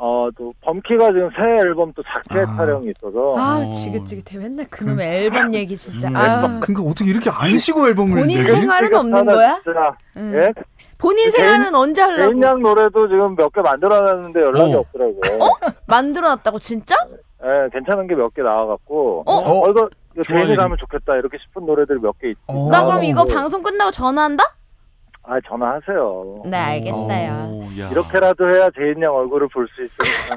어, 0.00 0.28
또 0.38 0.52
범키가 0.60 1.12
지금 1.12 1.28
새 1.36 1.42
앨범 1.42 1.92
또 1.92 2.02
자켓 2.04 2.48
아. 2.48 2.56
촬영이 2.56 2.86
있어서 2.96 3.34
아 3.36 3.58
어. 3.66 3.70
지긋지긋해 3.70 4.38
맨날 4.42 4.66
그놈의 4.70 5.24
앨범 5.24 5.52
얘기 5.54 5.76
진짜. 5.76 6.08
음. 6.08 6.14
아 6.16 6.60
그러니까 6.60 6.82
어떻게 6.88 7.10
이렇게 7.10 7.28
안 7.30 7.58
쉬고 7.58 7.88
앨범을 7.88 8.20
본인 8.20 8.38
내지? 8.38 8.52
생활은 8.52 8.94
없는 8.94 9.18
하나 9.18 9.32
거야? 9.34 9.60
진짜, 9.64 9.96
응. 10.16 10.32
예? 10.34 10.52
본인 11.00 11.30
생활은 11.32 11.74
언제 11.74 12.00
하려고? 12.02 12.30
제인 12.30 12.42
양 12.42 12.60
노래도 12.62 13.08
지금 13.08 13.34
몇 13.34 13.50
개 13.52 13.60
만들어놨는데 13.60 14.40
연락이 14.40 14.74
어. 14.74 14.78
없더라고요. 14.80 15.50
만들어놨다고 15.86 16.58
진짜? 16.60 16.94
예, 17.42 17.68
괜찮은 17.72 18.06
게 18.06 18.14
몇 18.14 18.32
개 18.34 18.42
나와갖고 18.42 19.24
어? 19.26 19.34
어, 19.34 19.70
이거, 19.70 19.88
이거 20.14 20.22
제인이. 20.22 20.54
가면 20.56 20.76
좋겠다 20.78 21.16
이렇게 21.16 21.38
싶은 21.38 21.66
노래들이 21.66 21.98
몇 22.00 22.14
개 22.20 22.28
있지. 22.30 22.40
어. 22.46 22.68
나 22.70 22.84
그럼 22.84 23.02
이거 23.04 23.24
네. 23.24 23.34
방송 23.34 23.62
끝나고 23.62 23.90
전화한다? 23.90 24.44
아 25.30 25.38
전화하세요. 25.46 26.42
네 26.46 26.56
알겠어요. 26.56 27.48
오, 27.50 27.64
야. 27.78 27.88
이렇게라도 27.90 28.48
해야 28.48 28.70
제인 28.74 29.02
양 29.02 29.14
얼굴을 29.14 29.48
볼 29.52 29.68
수 29.68 29.82
있으니까. 29.84 30.36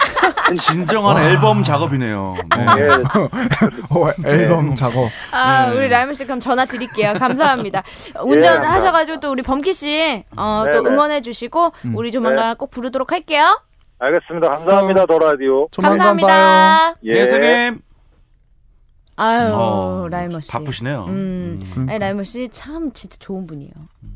진정한 0.60 1.24
앨범 1.24 1.64
작업이네요. 1.64 2.34
네. 2.58 2.66
예, 2.78 2.90
어, 3.96 4.12
앨범 4.28 4.76
작업. 4.76 5.08
아 5.32 5.70
네. 5.70 5.78
우리 5.78 5.88
라이머 5.88 6.14
씨 6.14 6.26
그럼 6.26 6.42
전화 6.42 6.66
드릴게요. 6.66 7.14
감사합니다. 7.14 7.84
운전하셔가지고 8.22 9.22
또 9.22 9.32
우리 9.32 9.42
범키 9.44 9.74
씨 9.74 10.26
어, 10.38 10.66
또 10.74 10.82
네네. 10.84 10.90
응원해주시고 10.94 11.72
음. 11.86 11.96
우리 11.96 12.12
조만간 12.12 12.58
꼭 12.58 12.70
부르도록 12.70 13.14
할게요. 13.14 13.62
알겠습니다. 14.00 14.50
감사합니다. 14.50 15.06
더 15.06 15.20
라디오. 15.20 15.68
감사합니다. 15.68 16.96
예. 17.06 17.12
예수님. 17.12 17.80
아유 19.24 19.52
어, 19.54 20.08
라이머 20.10 20.42
씨. 20.42 20.50
바쁘시네요. 20.52 21.06
음. 21.10 21.60
그러니까. 21.72 21.92
아니 21.94 22.00
라이머 22.00 22.24
씨 22.24 22.50
참 22.52 22.92
진짜 22.92 23.18
좋은 23.20 23.46
분이에요. 23.46 23.72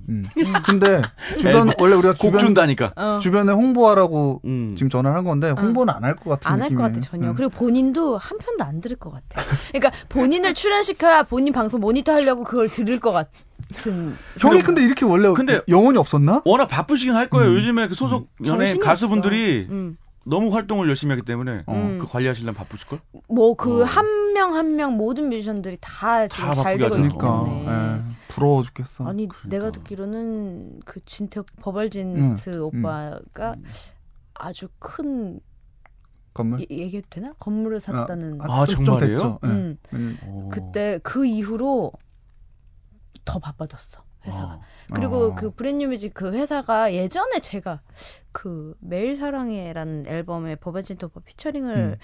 음. 0.10 0.26
근데 0.66 1.02
주변 1.38 1.72
원래 1.78 1.94
우리가 1.96 2.14
곡 2.14 2.18
주변 2.18 2.40
준다니까. 2.40 2.94
어. 2.96 3.18
주변에 3.22 3.52
홍보하라고 3.52 4.42
음. 4.46 4.74
지금 4.76 4.90
전화를 4.90 5.16
한 5.16 5.24
건데 5.24 5.52
홍보는 5.52 5.94
안 5.94 6.04
할 6.04 6.16
것 6.16 6.32
같은 6.32 6.52
안 6.52 6.62
할 6.62 6.70
것. 6.74 6.82
같아 6.82 7.00
전혀. 7.02 7.30
음. 7.30 7.34
그리고 7.36 7.52
본인도 7.52 8.18
한 8.18 8.38
편도 8.40 8.64
안 8.64 8.82
들을 8.82 8.98
것 8.98 9.12
같아. 9.12 9.44
그러니까 9.72 9.92
본인을 10.10 10.56
출연시켜야 10.56 11.22
본인 11.24 11.54
방송 11.54 11.80
모니터 11.82 12.12
하려고 12.14 12.44
그걸 12.44 12.68
들을 12.68 13.00
것 13.00 13.12
같은. 13.12 14.16
형이 14.40 14.62
근데 14.64 14.84
이렇게 14.84 15.06
원래 15.06 15.32
근데- 15.34 15.62
영혼이 15.68 15.98
없었나? 16.00 16.42
워낙 16.46 16.66
바쁘시긴 16.68 17.14
할 17.16 17.30
거예요. 17.30 17.54
요즘에 17.54 17.88
그 17.88 17.94
소속 17.96 18.28
정신이 18.44 18.80
가수분들이 18.80 19.68
음. 19.70 19.98
너무 20.26 20.54
활동을 20.54 20.88
열심히 20.90 21.12
하기 21.12 21.22
때문에 21.24 21.64
음. 21.70 22.00
그 22.00 22.08
관리하시려면 22.08 22.56
바쁘실 22.56 22.88
걸. 22.88 23.00
뭐그 23.30 23.82
어. 23.82 23.84
한명 23.86 24.56
한 24.56 24.76
명 24.76 24.98
모든 24.98 25.30
뮤지션들이 25.30 25.78
다 25.80 26.28
지금 26.28 26.50
다 26.50 26.56
잘 26.56 26.64
바쁘게 26.78 26.84
되고 26.84 26.96
하죠. 26.96 27.06
있기 27.06 27.18
그러니까 27.18 27.44
때문에. 27.46 27.96
예, 28.00 28.02
부러워 28.30 28.62
죽겠어. 28.64 29.06
아니 29.08 29.28
그러니까. 29.28 29.50
내가 29.50 29.72
듣기로는 29.72 30.80
그 30.84 31.00
진태 31.06 31.42
버벌진트 31.62 32.50
음, 32.50 32.64
오빠가 32.64 33.54
아주 34.34 34.68
큰 34.80 35.40
건물. 36.34 36.60
예- 36.62 36.66
얘기해도 36.78 37.08
되나? 37.10 37.34
건물을 37.40 37.80
샀다는. 37.80 38.40
아, 38.42 38.66
좀- 38.66 38.78
좀 38.78 38.86
정말이에요? 38.86 39.18
됐죠. 39.18 39.40
예. 39.44 39.48
음. 39.48 39.78
음. 39.94 40.18
오. 40.28 40.50
그때 40.50 41.00
그 41.04 41.26
이후로 41.26 41.94
더 43.24 43.40
바빠졌어 43.40 44.04
회사가. 44.26 44.54
어. 44.54 44.62
그리고 44.94 45.28
어. 45.28 45.36
그 45.36 45.52
브랜뉴 45.52 45.88
뮤직 45.88 46.14
그 46.14 46.34
회사가 46.34 46.94
예전에 46.94 47.40
제가 47.40 47.82
그 48.32 48.76
매일 48.80 49.16
사랑해라는 49.16 50.06
앨범에 50.08 50.58
오빠 50.62 50.82
피처링을 51.26 51.76
음. 51.76 51.96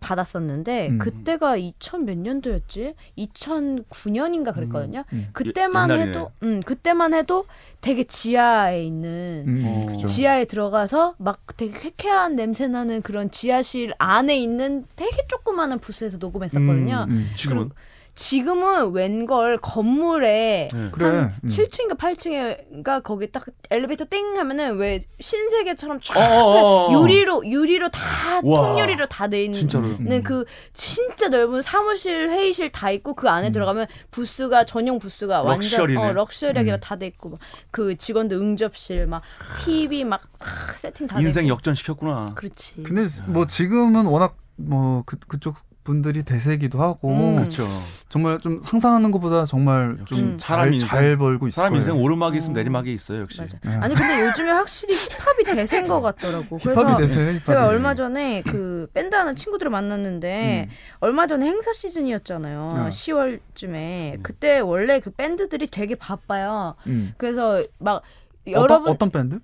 받았었는데 0.00 0.88
음. 0.88 0.98
그때가 0.98 1.56
2000 1.56 2.06
몇 2.06 2.16
년도였지? 2.16 2.94
2009년인가 3.18 4.54
그랬거든요. 4.54 5.04
음. 5.12 5.28
그때만 5.32 5.90
예. 5.90 5.94
해도 5.94 6.30
음, 6.42 6.62
그때만 6.62 7.12
해도 7.12 7.46
되게 7.80 8.04
지하에 8.04 8.84
있는 8.84 9.44
음, 9.46 9.86
어. 9.90 10.06
지하에 10.06 10.46
들어가서 10.46 11.16
막 11.18 11.42
되게 11.56 11.78
쾌쾌한 11.78 12.34
냄새 12.34 12.66
나는 12.66 13.02
그런 13.02 13.30
지하실 13.30 13.92
안에 13.98 14.38
있는 14.38 14.86
되게 14.96 15.26
조그마한 15.28 15.78
부스에서 15.80 16.16
녹음했었거든요. 16.16 17.06
음, 17.08 17.12
음. 17.12 17.30
지금은 17.36 17.70
지금은 18.14 18.92
웬걸 18.92 19.58
건물에 19.58 20.68
네. 20.72 20.88
그래. 20.92 21.06
한 21.06 21.34
음. 21.42 21.48
7층인가 21.48 21.98
8층에가 21.98 23.02
거기 23.02 23.30
딱 23.32 23.44
엘리베이터 23.70 24.04
띵 24.08 24.36
하면은 24.38 24.76
왜 24.76 25.00
신세계처럼 25.20 26.00
쫙 26.00 26.16
어, 26.16 26.20
어, 26.20 26.88
어. 26.88 26.92
유리로 27.02 27.44
유리로 27.46 27.88
다 27.90 28.40
와. 28.44 28.60
통유리로 28.68 29.08
다 29.08 29.26
돼 29.28 29.42
있는 29.44 29.58
진짜로. 29.58 29.86
음. 29.86 29.96
는그 30.04 30.44
진짜 30.74 31.28
넓은 31.28 31.62
사무실 31.62 32.28
회의실 32.30 32.70
다 32.70 32.90
있고 32.90 33.14
그 33.14 33.28
안에 33.28 33.50
들어가면 33.50 33.86
부스가 34.10 34.64
전용 34.64 34.98
부스가 34.98 35.42
럭셔리네. 35.42 35.98
완전 35.98 36.10
어, 36.10 36.12
럭셔리하게 36.12 36.72
음. 36.72 36.80
다돼 36.80 37.06
있고 37.08 37.30
막 37.30 37.38
그 37.70 37.96
직원들 37.96 38.36
응접실 38.36 39.06
막 39.06 39.22
TV 39.64 40.04
막 40.04 40.22
아, 40.38 40.72
세팅 40.76 41.06
다 41.08 41.18
인생 41.20 41.44
되고. 41.44 41.48
역전 41.54 41.74
시켰구나. 41.74 42.32
그렇지. 42.36 42.82
근데 42.84 43.06
뭐 43.26 43.46
지금은 43.46 44.06
워낙 44.06 44.36
뭐 44.56 45.02
그, 45.04 45.16
그쪽 45.26 45.56
분들이 45.84 46.22
대세기도 46.22 46.82
하고 46.82 47.10
음. 47.12 47.36
그렇죠. 47.36 47.66
정말 48.08 48.40
좀 48.40 48.60
상상하는 48.62 49.10
것보다 49.10 49.44
정말 49.44 49.98
좀 50.06 50.18
음. 50.18 50.38
잘잘 50.38 51.16
벌고 51.18 51.46
있을 51.48 51.54
사람 51.56 51.72
거예요. 51.72 51.80
인생 51.82 52.02
오르막이 52.02 52.38
있으면 52.38 52.56
어. 52.56 52.58
내리막이 52.58 52.92
있어요, 52.92 53.20
역시. 53.20 53.42
네. 53.62 53.70
아니 53.80 53.94
근데 53.94 54.26
요즘에 54.26 54.50
확실히 54.50 54.94
힙합이 54.94 55.44
대세인 55.44 55.86
것 55.86 56.00
같더라고. 56.00 56.58
힙합이 56.58 56.74
그래서 56.74 56.96
대세. 56.96 57.20
힙합이. 57.20 57.44
제가 57.44 57.66
얼마 57.68 57.94
전에 57.94 58.42
그 58.42 58.88
밴드 58.94 59.14
하는 59.14 59.36
친구들을 59.36 59.70
만났는데 59.70 60.68
음. 60.68 60.74
얼마 61.00 61.26
전에 61.26 61.46
행사 61.46 61.72
시즌이었잖아요. 61.72 62.70
어. 62.72 62.88
10월쯤에 62.90 64.22
그때 64.22 64.58
원래 64.60 65.00
그 65.00 65.10
밴드들이 65.10 65.66
되게 65.68 65.94
바빠요. 65.94 66.74
음. 66.86 67.14
그래서 67.18 67.62
막 67.78 68.02
어떤 68.48 68.62
여러분 68.62 68.92
어떤 68.92 69.10
밴드? 69.10 69.38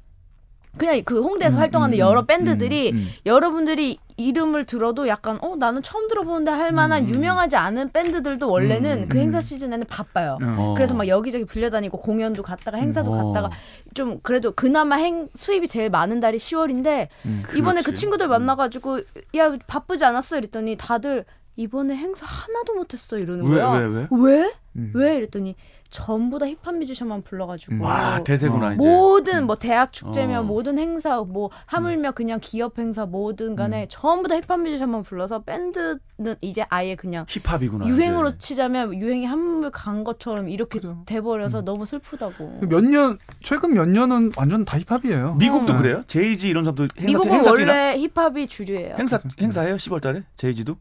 그냥 0.78 1.02
그 1.04 1.20
홍대에서 1.20 1.56
음, 1.56 1.60
활동하는 1.60 1.96
음, 1.96 1.98
여러 1.98 2.20
음, 2.20 2.26
밴드들이 2.26 2.92
음, 2.92 2.96
음. 2.96 3.08
여러분들이 3.26 3.98
이름을 4.16 4.66
들어도 4.66 5.08
약간 5.08 5.38
어 5.40 5.56
나는 5.56 5.82
처음 5.82 6.06
들어보는데 6.08 6.50
할 6.50 6.72
만한 6.72 7.04
음. 7.04 7.08
유명하지 7.14 7.56
않은 7.56 7.90
밴드들도 7.92 8.48
원래는 8.48 9.04
음, 9.04 9.08
그 9.08 9.16
음. 9.18 9.22
행사 9.22 9.40
시즌에는 9.40 9.86
바빠요. 9.88 10.38
어. 10.42 10.74
그래서 10.76 10.94
막 10.94 11.08
여기저기 11.08 11.44
불려다니고 11.44 11.98
공연도 11.98 12.42
갔다가 12.42 12.78
행사도 12.78 13.12
어. 13.12 13.32
갔다가 13.32 13.50
좀 13.94 14.20
그래도 14.22 14.52
그나마 14.52 14.96
행 14.96 15.28
수입이 15.34 15.68
제일 15.68 15.90
많은 15.90 16.20
달이 16.20 16.38
10월인데 16.38 17.08
음. 17.26 17.42
이번에 17.56 17.82
그. 17.82 17.94
친구들 17.94 18.28
만나가지고 18.28 19.00
야 19.36 19.56
바쁘지 19.66 20.04
않았어 20.04 20.38
이랬더니 20.38 20.76
다들 20.76 21.24
이번에 21.56 21.94
행사 21.94 22.24
하나도 22.24 22.74
못했어 22.74 23.18
이러는 23.18 23.46
왜, 23.46 23.60
거야. 23.60 23.72
왜, 23.72 23.86
왜? 23.86 24.06
왜? 24.10 24.52
음. 24.76 24.92
왜? 24.94 25.16
이랬더니 25.16 25.56
전부 25.90 26.38
다 26.38 26.46
힙합 26.46 26.74
뮤지션만 26.76 27.22
불러가지고 27.22 27.74
음. 27.74 27.80
와 27.82 28.22
대세구나 28.24 28.68
어. 28.68 28.72
이제. 28.74 28.86
모든 28.86 29.46
뭐 29.46 29.56
대학 29.56 29.92
축제면 29.92 30.40
어. 30.40 30.42
모든 30.44 30.78
행사 30.78 31.18
뭐 31.22 31.50
하물며 31.66 32.12
그냥 32.12 32.38
기업 32.40 32.78
행사 32.78 33.06
뭐든 33.06 33.56
간에 33.56 33.86
전부 33.90 34.28
다 34.28 34.36
힙합 34.36 34.60
뮤지션만 34.60 35.02
불러서 35.02 35.42
밴드는 35.42 35.98
이제 36.40 36.64
아예 36.68 36.94
그냥 36.94 37.26
힙합이구나. 37.28 37.86
유행으로 37.86 38.28
이제. 38.30 38.38
치자면 38.38 38.94
유행이 38.94 39.26
한물 39.26 39.70
간 39.70 40.04
것처럼 40.04 40.48
이렇게 40.48 40.78
그죠. 40.78 41.02
돼버려서 41.06 41.62
너무 41.62 41.84
슬프다고. 41.86 42.60
몇 42.68 42.80
년 42.84 43.18
최근 43.42 43.74
몇 43.74 43.88
년은 43.88 44.32
완전 44.36 44.64
다 44.64 44.78
힙합이에요. 44.78 45.34
미국도 45.34 45.72
음. 45.74 45.78
그래요? 45.82 46.04
제이지 46.06 46.48
이런 46.48 46.64
사람도 46.64 46.84
행사 46.98 47.06
미국은 47.06 47.30
행사 47.32 47.54
뛰나? 47.56 47.72
원래 47.72 47.98
힙합이 47.98 48.46
주류예요. 48.48 48.96
행사 48.98 49.18
행사해요? 49.40 49.76
10월달에 49.76 50.22
제이지도? 50.36 50.76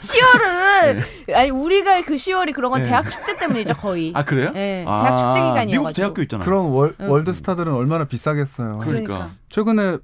10월은 0.00 1.02
아니 1.34 1.50
우리가 1.50 2.02
그 2.02 2.14
10월이 2.14 2.54
그런 2.54 2.70
건 2.70 2.82
네. 2.82 2.88
대학 2.88 3.10
축제 3.10 3.36
때문이죠 3.36 3.67
거의. 3.74 4.12
아 4.14 4.24
그래요? 4.24 4.50
네, 4.52 4.84
아, 4.86 5.02
대학 5.02 5.18
축제 5.18 5.38
기간이어가지고. 5.40 5.82
미국 5.82 5.92
대학교 5.94 6.22
있잖아. 6.22 6.44
그런 6.44 6.66
월, 6.66 6.94
응. 7.00 7.10
월드 7.10 7.32
스타들은 7.32 7.72
얼마나 7.72 8.04
비싸겠어요. 8.04 8.78
그러니까. 8.78 9.14
그러니까. 9.14 9.30
최근에 9.48 9.98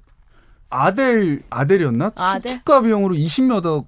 아델 0.69 1.41
아델이었나? 1.49 2.11
아델? 2.15 2.53
축가 2.57 2.81
비용으로 2.81 3.15
20몇억 3.15 3.85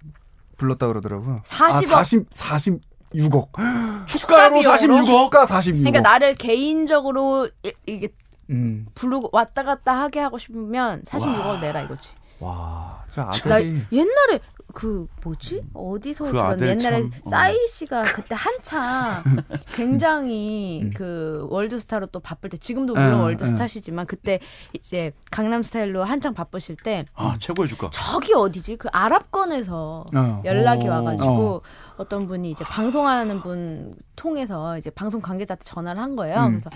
불렀다 0.58 0.88
그러더라고요. 0.88 1.42
40억. 1.46 1.92
아, 1.94 2.04
40 2.04 2.30
46억. 2.32 3.50
축가로 4.08 4.62
축가 4.62 4.78
비용으로? 4.78 5.04
46억. 5.04 5.06
축가 5.06 5.46
46억. 5.46 5.78
그러니까 5.80 6.02
나를 6.02 6.36
개인적으로 6.36 7.50
이- 7.64 7.74
이게 7.86 8.10
음. 8.50 8.86
부르고 8.96 9.30
왔다 9.34 9.64
갔다 9.64 10.00
하게 10.00 10.20
하고 10.20 10.38
싶으면 10.38 11.04
46억 11.04 11.60
내라 11.60 11.82
이거지. 11.82 12.12
와, 12.40 13.04
진짜 13.08 13.24
나 13.50 13.56
아델이 13.56 13.82
옛날에 13.92 14.40
그 14.78 15.08
뭐지 15.24 15.64
어디서 15.74 16.26
그 16.26 16.32
들었는데 16.34 16.70
옛날에 16.70 17.02
참, 17.02 17.12
어. 17.26 17.30
싸이 17.32 17.68
씨가 17.68 18.04
그때 18.04 18.36
한참 18.38 19.24
굉장히 19.74 20.82
음. 20.84 20.92
그 20.96 21.48
월드스타로 21.50 22.06
또 22.08 22.20
바쁠 22.20 22.52
때 22.52 22.58
지금도 22.58 22.94
물론 22.94 23.14
응, 23.14 23.22
월드스타시지만 23.22 24.06
그때 24.06 24.40
이제 24.74 25.14
강남 25.32 25.64
스타일로 25.64 26.04
한창 26.04 26.36
바쁘실 26.36 26.76
때아 26.76 27.38
최고의 27.40 27.70
주가. 27.70 27.90
저기 27.92 28.36
어디지 28.36 28.76
그 28.76 28.88
아랍권에서 28.92 30.06
어. 30.14 30.42
연락이 30.46 30.88
어. 30.88 30.92
와가지고 30.92 31.64
어. 31.98 32.04
떤 32.08 32.28
분이 32.28 32.52
이제 32.52 32.64
방송하는 32.64 33.42
분 33.42 33.96
통해서 34.16 34.78
이제 34.78 34.92
방송 34.92 35.22
관계자한테 35.22 35.64
전화를 35.64 36.00
한 36.00 36.16
거예요. 36.16 36.38
음. 36.38 36.60
그래서 36.62 36.70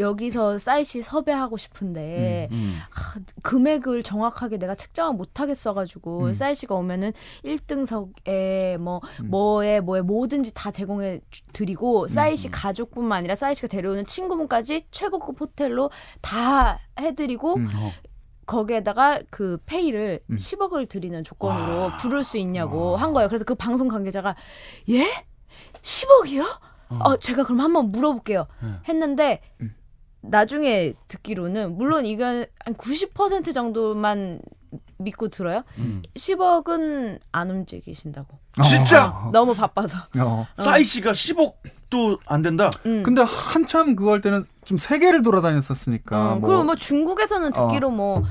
여기서 0.00 0.58
씨 0.84 1.02
섭외하고 1.02 1.56
싶은데 1.56 2.48
음. 2.50 2.76
아, 2.94 3.14
금액을 3.42 4.02
정확하게 4.02 4.58
내가 4.58 4.74
책정을 4.74 5.14
못 5.14 5.40
하겠어가지고 5.40 6.24
음. 6.26 6.34
싸이 6.34 6.54
씨가 6.54 6.74
오면은 6.74 7.12
1등석에 7.44 8.78
뭐 8.78 9.00
음. 9.20 9.30
뭐에 9.30 9.80
뭐에 9.80 10.00
뭐든지 10.02 10.52
다 10.54 10.70
제공해 10.70 11.20
주- 11.30 11.42
드리고 11.52 12.08
싸이 12.08 12.36
씨 12.36 12.48
음. 12.48 12.52
가족뿐만 12.52 13.18
아니라 13.18 13.34
싸이 13.34 13.54
씨가 13.54 13.68
데려오는 13.68 14.04
친구분까지 14.06 14.86
최고급 14.90 15.40
호텔로 15.40 15.90
다 16.20 16.80
해드리고 16.98 17.54
음. 17.56 17.68
어. 17.74 17.90
거기에다가 18.46 19.20
그 19.30 19.58
페이를 19.66 20.20
음. 20.28 20.36
10억을 20.36 20.88
드리는 20.88 21.22
조건으로 21.22 21.78
와. 21.82 21.96
부를 21.98 22.24
수 22.24 22.36
있냐고 22.36 22.92
와. 22.92 23.00
한 23.00 23.12
거예요. 23.12 23.28
그래서 23.28 23.44
그 23.44 23.54
방송 23.54 23.86
관계자가 23.86 24.34
예? 24.88 25.04
10억이요? 25.82 26.44
어, 26.88 27.16
제가 27.18 27.44
그럼 27.44 27.60
한번 27.60 27.92
물어볼게요. 27.92 28.48
네. 28.62 28.68
했는데 28.88 29.40
음. 29.60 29.72
나중에 30.22 30.94
듣기로는 31.08 31.76
물론 31.76 32.04
이건 32.06 32.46
한 32.64 32.74
90% 32.74 33.54
정도만 33.54 34.40
믿고 34.98 35.28
들어요. 35.28 35.62
음. 35.78 36.02
10억은 36.14 37.18
안 37.32 37.50
움직이신다고. 37.50 38.38
진짜? 38.64 39.08
어. 39.08 39.30
너무 39.32 39.54
바빠서. 39.54 39.98
어. 40.18 40.46
싸이 40.58 40.84
씨가 40.84 41.12
10억도 41.12 42.18
안 42.26 42.42
된다. 42.42 42.70
음. 42.86 43.02
근데 43.02 43.22
한참 43.22 43.96
그거 43.96 44.12
할 44.12 44.20
때는 44.20 44.44
좀 44.64 44.78
세계를 44.78 45.22
돌아다녔었으니까. 45.22 46.32
어, 46.32 46.38
뭐 46.38 46.48
그리고 46.48 46.64
뭐 46.64 46.76
중국에서는 46.76 47.56
어. 47.56 47.68
듣기로 47.68 47.90
뭐 47.90 48.24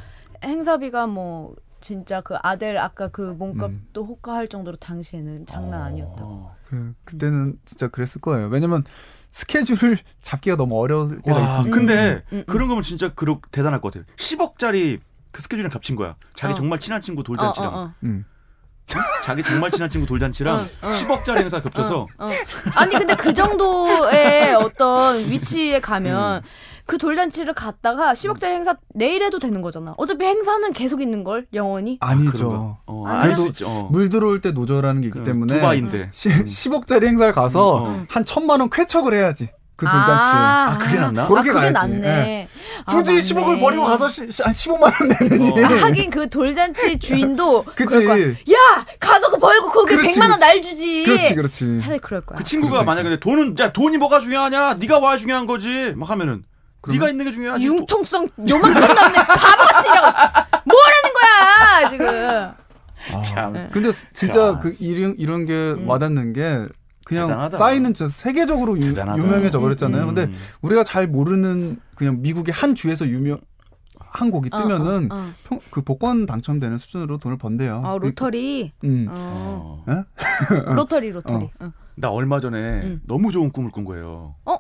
행사비가 0.44 1.08
뭐 1.08 1.56
진짜 1.82 2.22
그 2.22 2.36
아델 2.42 2.78
아까 2.78 3.08
그 3.08 3.32
음. 3.32 3.38
몸값도 3.38 4.06
호가할 4.06 4.48
정도로 4.48 4.78
당시에는 4.78 5.46
장난 5.48 5.82
아니었다고. 5.82 6.32
어. 6.32 6.56
그, 6.66 6.94
그때는 7.04 7.60
진짜 7.66 7.88
그랬을 7.88 8.22
거예요. 8.22 8.48
왜냐면 8.48 8.84
스케줄을 9.32 9.98
잡기가 10.22 10.56
너무 10.56 10.80
어려울 10.80 11.22
때가 11.22 11.38
와, 11.38 11.44
있으니까. 11.46 11.76
근데 11.76 12.24
음, 12.32 12.40
음. 12.40 12.44
그런 12.48 12.68
거면 12.68 12.84
진짜 12.84 13.14
그렇 13.14 13.40
대단할 13.52 13.82
것 13.82 13.94
같아요. 13.94 14.06
10억짜리 14.18 15.00
그 15.32 15.42
스케줄이랑 15.42 15.72
겹친 15.72 15.96
거야. 15.96 16.16
자기 16.36 16.54
어. 16.54 16.56
정말 16.56 16.80
친한 16.80 17.02
친구 17.02 17.22
어, 17.22 17.24
돌잔치랑 17.24 17.74
어, 17.74 17.80
어. 17.80 17.94
음. 18.04 18.26
자기 19.24 19.44
정말 19.44 19.70
친한 19.70 19.88
친구 19.90 20.08
돌잔치랑 20.08 20.56
어, 20.56 20.60
어. 20.60 20.92
10억짜리 20.92 21.38
행사 21.38 21.62
겹쳐서 21.62 22.08
어, 22.18 22.26
어. 22.26 22.30
아니 22.76 22.96
근데 22.96 23.16
그 23.16 23.34
정도의 23.34 24.56
어떤 24.56 25.20
위치에 25.20 25.80
가면 25.80 26.42
그 26.90 26.98
돌잔치를 26.98 27.54
갔다가 27.54 28.14
10억짜리 28.14 28.46
행사 28.46 28.76
내일 28.96 29.22
해도 29.24 29.38
되는 29.38 29.62
거잖아. 29.62 29.94
어차피 29.98 30.26
행사는 30.26 30.74
계속 30.74 31.02
있는 31.02 31.24
걸 31.24 31.46
영원히. 31.54 32.00
그런 32.00 32.12
아니죠. 32.18 32.50
거. 32.50 32.78
어, 32.88 33.06
있죠. 33.50 33.68
어. 33.68 33.90
물 33.92 34.10
들어올 34.10 34.42
때 34.42 34.52
노조라는 34.52 35.02
게 35.02 35.08
있기 35.10 35.20
그 35.20 35.24
때문에 35.24 35.54
두바이인데. 35.54 36.10
시, 36.12 36.30
10 36.48 36.74
억짜리 36.74 37.06
행사를 37.06 37.32
가서 37.32 37.86
음, 37.86 37.90
어. 37.92 38.06
한 38.10 38.26
천만 38.26 38.60
원 38.60 38.72
쾌척을 38.72 39.14
해야지. 39.14 39.52
그 39.76 39.86
돌잔치에. 39.86 40.16
아, 40.18 40.78
그게 40.82 41.00
낫나? 41.00 41.26
아, 41.26 41.28
그렇게 41.28 41.50
그게 41.50 41.60
가야지. 41.60 41.74
낫네. 41.74 42.08
예. 42.08 42.48
아, 42.86 42.92
굳이 42.92 43.14
맞네. 43.14 43.24
10억을 43.24 43.60
버리고 43.62 43.84
가서 43.84 44.08
시, 44.08 44.32
시, 44.32 44.42
한 44.42 44.52
15만 44.52 44.82
원 44.82 45.10
내느니. 45.30 45.52
어. 45.52 45.66
아, 45.68 45.86
하긴 45.86 46.10
그 46.10 46.28
돌잔치 46.28 46.98
주인도 46.98 47.66
그치. 47.78 48.00
그럴 48.00 48.06
거야. 48.08 48.30
야 48.32 48.86
가서 49.00 49.30
그 49.30 49.38
벌고 49.38 49.70
거기 49.70 49.96
그렇지, 49.96 50.20
100만 50.20 50.22
원 50.32 50.40
그렇지. 50.40 50.40
날 50.40 50.62
주지. 50.64 51.04
그렇지, 51.04 51.36
그렇지. 51.36 51.78
차라리 51.78 52.00
그럴 52.00 52.22
거야. 52.22 52.36
그 52.36 52.44
친구가 52.44 52.82
만약에 52.82 53.08
근데 53.10 53.20
돈은 53.20 53.60
야 53.60 53.72
돈이 53.72 54.00
뭐가 54.00 54.20
중요하냐? 54.22 54.78
네가 54.80 54.98
와야 54.98 55.18
중요한 55.18 55.46
거지. 55.46 55.94
막 55.96 56.10
하면은 56.10 56.44
그러면? 56.82 57.00
네가 57.00 57.12
있는 57.12 57.26
게 57.26 57.32
중요하지. 57.32 57.66
융통성 57.66 58.28
요만큼 58.48 58.96
남네 58.96 59.18
바보같이라고 59.26 60.08
뭐라는 60.66 61.14
거야 61.14 61.90
지금. 61.90 62.08
아, 63.16 63.22
참. 63.22 63.70
근데 63.72 63.92
스- 63.92 64.12
진짜 64.14 64.48
야. 64.50 64.60
그 64.60 64.76
이런 64.80 65.16
이런 65.18 65.46
게 65.46 65.54
음. 65.72 65.88
와닿는 65.90 66.34
게 66.34 66.66
그냥 67.06 67.28
대단하다. 67.28 67.58
싸이는 67.58 67.94
진짜 67.94 68.12
세계적으로 68.12 68.78
유, 68.80 68.88
음, 68.88 68.94
버렸잖아요. 68.94 70.02
음, 70.04 70.08
근데 70.08 70.24
음. 70.26 70.38
우리가 70.62 70.84
잘 70.84 71.08
모르는 71.08 71.80
그냥 71.96 72.22
미국의 72.22 72.54
한 72.54 72.76
주에서 72.76 73.08
유명 73.08 73.40
한 74.00 74.32
곡이 74.32 74.50
어, 74.52 74.58
뜨면은 74.62 75.12
어, 75.12 75.16
어. 75.16 75.32
평- 75.48 75.60
그 75.72 75.82
복권 75.82 76.26
당첨되는 76.26 76.78
수준으로 76.78 77.18
돈을 77.18 77.38
번대요. 77.38 77.82
어, 77.84 77.98
lottery. 77.98 78.72
음. 78.84 79.08
어. 79.10 79.84
어. 79.88 80.74
lottery 80.74 81.10
lottery. 81.12 81.46
어. 81.46 81.50
응. 81.62 81.72
나 81.96 82.10
얼마 82.10 82.40
전에 82.40 82.58
음. 82.58 83.02
너무 83.08 83.32
좋은 83.32 83.52
꿈을 83.52 83.72
꾼 83.72 83.86
거예요. 83.86 84.36
어? 84.46 84.58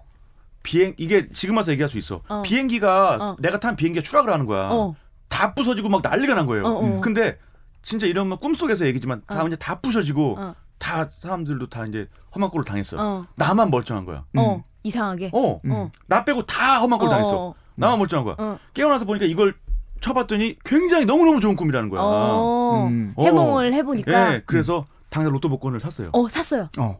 비행 0.69 0.93
이게 0.97 1.27
지금 1.33 1.57
와서 1.57 1.71
얘기할 1.71 1.89
수 1.89 1.97
있어. 1.97 2.19
어. 2.27 2.43
비행기가 2.43 3.17
어. 3.19 3.35
내가 3.39 3.59
탄 3.59 3.75
비행기가 3.75 4.03
추락을 4.03 4.31
하는 4.31 4.45
거야. 4.45 4.69
어. 4.69 4.95
다 5.27 5.55
부서지고 5.55 5.89
막 5.89 6.03
난리가 6.03 6.35
난 6.35 6.45
거예요. 6.45 6.63
어, 6.63 6.85
어. 6.85 7.01
근데 7.01 7.39
진짜 7.81 8.05
이러면 8.05 8.37
꿈속에서 8.37 8.85
얘기지만 8.85 9.23
다 9.25 9.43
어. 9.43 9.47
이제 9.47 9.55
다 9.55 9.79
부셔지고 9.79 10.35
어. 10.37 10.55
다 10.77 11.09
사람들도 11.21 11.69
다 11.69 11.87
이제 11.87 12.07
험한 12.35 12.51
꼴을 12.51 12.65
당했어요. 12.65 13.01
어. 13.01 13.25
나만 13.35 13.71
멀쩡한 13.71 14.05
거야. 14.05 14.25
어. 14.37 14.63
이상하게. 14.83 15.31
어. 15.33 15.59
음. 15.65 15.71
어. 15.71 15.91
나 16.05 16.23
빼고 16.23 16.45
다 16.45 16.81
험한 16.81 16.99
꼴 16.99 17.07
어, 17.07 17.11
당했어. 17.13 17.47
어, 17.47 17.55
나만 17.73 17.97
멀쩡한 17.97 18.23
거야. 18.23 18.35
어. 18.37 18.59
깨어나서 18.75 19.05
보니까 19.05 19.25
이걸 19.25 19.55
쳐봤더니 20.01 20.57
굉장히 20.63 21.05
너무너무 21.05 21.39
좋은 21.39 21.55
꿈이라는 21.55 21.89
거야. 21.89 22.01
어. 22.03 22.85
음. 22.87 23.13
어. 23.15 23.23
해몽을 23.23 23.73
해보니까. 23.73 24.33
예, 24.35 24.43
그래서 24.45 24.85
당장 25.09 25.33
로또 25.33 25.49
복권을 25.49 25.79
샀어요. 25.79 26.11
어 26.13 26.29
샀어요. 26.29 26.69
어. 26.77 26.99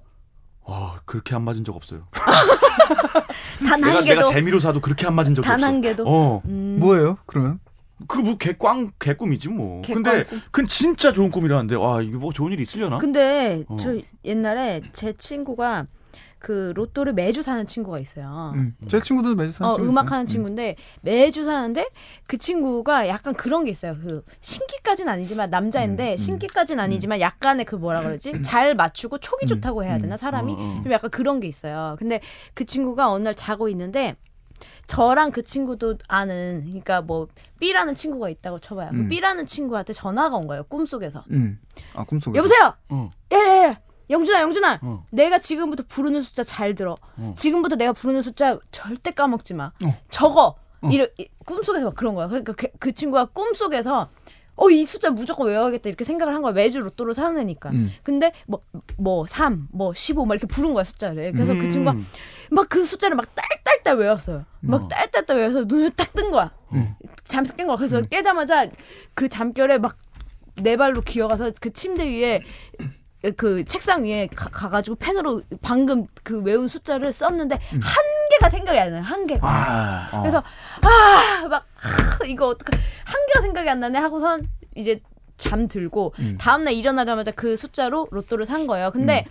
와, 0.66 1.00
그렇게 1.06 1.36
안 1.36 1.44
맞은 1.44 1.64
적 1.64 1.76
없어요. 1.76 2.08
단 3.68 3.82
내가 3.82 3.98
한 3.98 4.04
내가 4.04 4.24
개도. 4.24 4.26
재미로 4.26 4.60
사도 4.60 4.80
그렇게 4.82 5.06
안 5.08 5.16
맞은 5.16 5.36
적이 5.36 5.46
단 5.48 5.56
없어. 5.56 5.66
한 5.66 5.82
개도. 5.82 6.04
어. 6.08 6.42
음. 6.46 6.78
뭐예요? 6.80 7.18
그러면? 7.26 7.60
그뭐 8.08 8.38
개꽝 8.38 8.92
개꿈이지 9.00 9.50
뭐. 9.50 9.82
개꽝 9.82 10.04
근데 10.04 10.24
꿈. 10.24 10.42
그건 10.52 10.68
진짜 10.68 11.12
좋은 11.12 11.32
꿈이라는데 11.32 11.76
와 11.76 12.02
이거 12.02 12.18
뭐 12.18 12.32
좋은 12.32 12.52
일이 12.52 12.64
있으려나? 12.64 12.98
근데 12.98 13.64
어. 13.68 13.76
저 13.80 13.94
옛날에 14.24 14.82
제 14.94 15.12
친구가 15.14 15.86
그 16.40 16.72
로또를 16.76 17.14
매주 17.14 17.44
사는 17.44 17.66
친구가 17.66 18.00
있어요. 18.00 18.54
음. 18.56 18.76
제 18.88 19.00
친구도 19.00 19.36
매주 19.36 19.52
사는 19.52 19.72
어, 19.72 19.76
친구 19.76 19.90
음악 19.92 20.06
있어요. 20.06 20.14
하는 20.14 20.24
음. 20.24 20.26
친구인데 20.26 20.76
매주 21.02 21.44
사는데 21.44 21.90
그 22.28 22.38
친구가 22.38 23.08
약간 23.10 23.34
그런 23.34 23.66
게 23.66 23.72
있어요. 23.72 23.96
그 24.02 24.24
신기까지는 24.40 25.12
아니지만 25.12 25.50
남자인데 25.50 26.12
음, 26.12 26.14
음. 26.14 26.18
신기까지는 26.18 26.84
아니지만 26.84 27.20
약간의 27.20 27.66
그 27.66 27.76
뭐라 27.76 28.02
그러지? 28.04 28.42
잘 28.44 28.74
맞추고 28.74 29.18
촉이 29.20 29.42
음, 29.44 29.48
좋다고 29.48 29.84
해야 29.84 29.98
음. 29.98 30.02
되나 30.02 30.18
사람이? 30.18 30.54
어, 30.54 30.56
어. 30.56 30.82
좀 30.84 30.92
약간 30.92 31.10
그런 31.12 31.40
게 31.40 31.48
있어요. 31.48 31.98
근데 32.00 32.22
그 32.54 32.66
친구가 32.66 33.12
어느 33.12 33.24
날 33.24 33.36
자고 33.36 33.68
있는데 33.70 34.16
저랑 34.88 35.32
그 35.32 35.44
친구도 35.44 35.98
아는 36.08 36.64
그러니까 36.66 37.02
뭐 37.02 37.28
B라는 37.60 37.96
친구가 37.96 38.30
있다고 38.30 38.60
쳐봐요. 38.60 38.90
그 38.92 38.98
음. 38.98 39.08
B라는 39.10 39.46
친구한테 39.46 39.94
전화가 39.94 40.36
온 40.36 40.48
거예요. 40.48 40.64
꿈속에서. 40.64 41.24
음. 41.32 41.60
아 41.94 42.04
꿈속에. 42.04 42.38
여보세요. 42.38 42.74
어. 42.90 43.12
예예예. 43.32 43.39
영준아 44.10 44.42
영준아. 44.42 44.80
어. 44.82 45.06
내가 45.12 45.38
지금부터 45.40 45.84
부르는 45.88 46.22
숫자 46.24 46.44
잘 46.44 46.76
들어. 46.76 46.96
어. 47.18 47.34
지금부터 47.38 47.76
내가 47.76 47.94
부르는 47.94 48.22
숫자 48.22 48.58
절대 48.72 49.12
까먹지 49.12 49.54
마. 49.54 49.72
어. 49.84 49.98
적어. 50.10 50.56
어. 50.82 50.90
이러, 50.90 51.08
이- 51.18 51.28
꿈속에서 51.46 51.86
막 51.86 51.96
그런 51.96 52.16
거야. 52.16 52.28
그러니까 52.28 52.54
그, 52.54 52.68
그 52.80 52.92
친구가 52.92 53.26
꿈속에서 53.26 54.10
어 54.62 54.70
이 54.72 54.86
숫자 54.86 55.10
무조건 55.10 55.48
외워야겠다 55.48 55.88
이렇게 55.88 56.04
생각을 56.04 56.34
한 56.36 56.42
거야. 56.42 56.52
매주 56.52 56.80
로또를 56.82 57.14
사는 57.14 57.40
애니까. 57.40 57.70
음. 57.70 57.92
근데 58.04 58.34
뭐 58.48 58.62
뭐 58.98 59.26
3, 59.26 59.70
뭐 59.72 59.94
15, 59.94 60.26
막 60.26 60.34
이렇게 60.36 60.48
부른 60.48 60.74
거야 60.74 60.84
숫자를. 60.84 61.32
그래서 61.32 61.54
그 61.54 61.62
음. 61.66 61.72
친구가 61.72 61.98
막 62.52 62.68
그 62.70 62.84
숫자를 62.84 63.16
막 63.16 63.26
딸딸딸 63.36 63.98
외웠어요. 63.98 64.44
막 64.60 64.84
어. 64.84 64.88
딸딸딸 64.90 65.38
외워서 65.38 65.64
눈을 65.66 65.92
딱 65.92 66.12
뜬 66.14 66.30
거야. 66.32 66.52
음. 66.74 66.94
잠시 67.24 67.56
깬 67.56 67.68
거야. 67.68 67.78
그래서 67.78 68.02
깨자마자 68.02 68.68
그 69.14 69.30
잠결에 69.30 69.78
막네 69.78 70.76
발로 70.76 71.02
기어가서 71.02 71.52
그 71.62 71.72
침대 71.72 72.04
위에 72.06 72.42
그 73.36 73.66
책상 73.66 74.06
위에 74.06 74.28
가, 74.28 74.50
가가지고 74.50 74.96
펜으로 74.96 75.42
방금 75.62 76.08
그 76.24 76.42
외운 76.42 76.68
숫자를 76.68 77.12
썼는데 77.12 77.56
한 77.56 78.04
개가 78.32 78.50
생각이 78.50 78.80
안 78.80 78.92
나요. 78.92 79.02
한 79.02 79.28
개가. 79.28 79.48
아. 79.48 80.10
어. 80.14 80.22
그래서 80.22 80.44
아막 81.44 81.66
이거 82.28 82.48
어떡해 82.48 82.82
한 83.04 83.26
개가 83.28 83.42
생각이 83.42 83.70
안 83.70 83.80
나네 83.80 84.00
하고선 84.00 84.48
이제 84.76 85.02
잠들고 85.38 86.14
음. 86.20 86.38
다음 86.40 86.64
날 86.64 86.74
일어나자마자 86.74 87.32
그 87.32 87.56
숫자로 87.56 88.08
로또를 88.12 88.46
산 88.46 88.68
거예요. 88.68 88.92
근데 88.92 89.26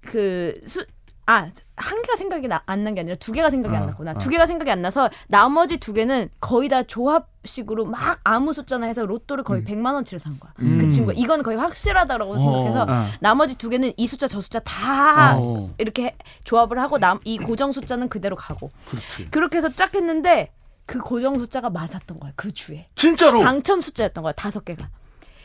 그수 0.00 0.84
아, 1.26 1.48
한 1.76 2.00
개가 2.02 2.16
생각이 2.16 2.46
나, 2.48 2.62
안난 2.66 2.94
게 2.94 3.00
아니라 3.00 3.16
두 3.16 3.32
개가 3.32 3.50
생각이 3.50 3.74
아, 3.74 3.80
안 3.80 3.86
났구나. 3.86 4.12
아. 4.12 4.14
두 4.14 4.30
개가 4.30 4.46
생각이 4.46 4.70
안 4.70 4.80
나서 4.82 5.10
나머지 5.28 5.76
두 5.78 5.92
개는 5.92 6.28
거의 6.40 6.68
다 6.68 6.82
조합식으로 6.84 7.84
막 7.86 8.20
아무 8.22 8.52
숫자나 8.52 8.86
해서 8.86 9.04
로또를 9.04 9.42
거의 9.42 9.62
음. 9.62 9.64
100만 9.64 9.94
원치를 9.94 10.20
산 10.20 10.38
거야. 10.38 10.52
음. 10.60 10.78
그 10.78 10.90
친구가 10.90 11.14
이건 11.16 11.42
거의 11.42 11.56
확실하다라고 11.58 12.38
생각해서 12.38 12.86
아. 12.88 13.08
나머지 13.20 13.56
두 13.56 13.68
개는 13.68 13.92
이 13.96 14.06
숫자 14.06 14.28
저 14.28 14.40
숫자 14.40 14.60
다 14.60 15.36
어. 15.36 15.70
이렇게 15.78 16.04
해- 16.06 16.16
조합을 16.44 16.78
하고 16.78 16.98
남 16.98 17.18
이 17.24 17.38
고정 17.38 17.72
숫자는 17.72 18.08
그대로 18.08 18.36
가고 18.36 18.68
그렇지. 18.88 19.30
그렇게 19.30 19.58
해서 19.58 19.68
쫙 19.74 19.94
했는데 19.94 20.52
그 20.86 20.98
고정 20.98 21.38
숫자가 21.38 21.70
맞았던 21.70 22.20
거야 22.20 22.32
그 22.36 22.52
주에 22.52 22.86
진짜로. 22.94 23.40
당첨 23.42 23.80
숫자였던 23.80 24.22
거야 24.22 24.32
다섯 24.32 24.64
개가 24.64 24.88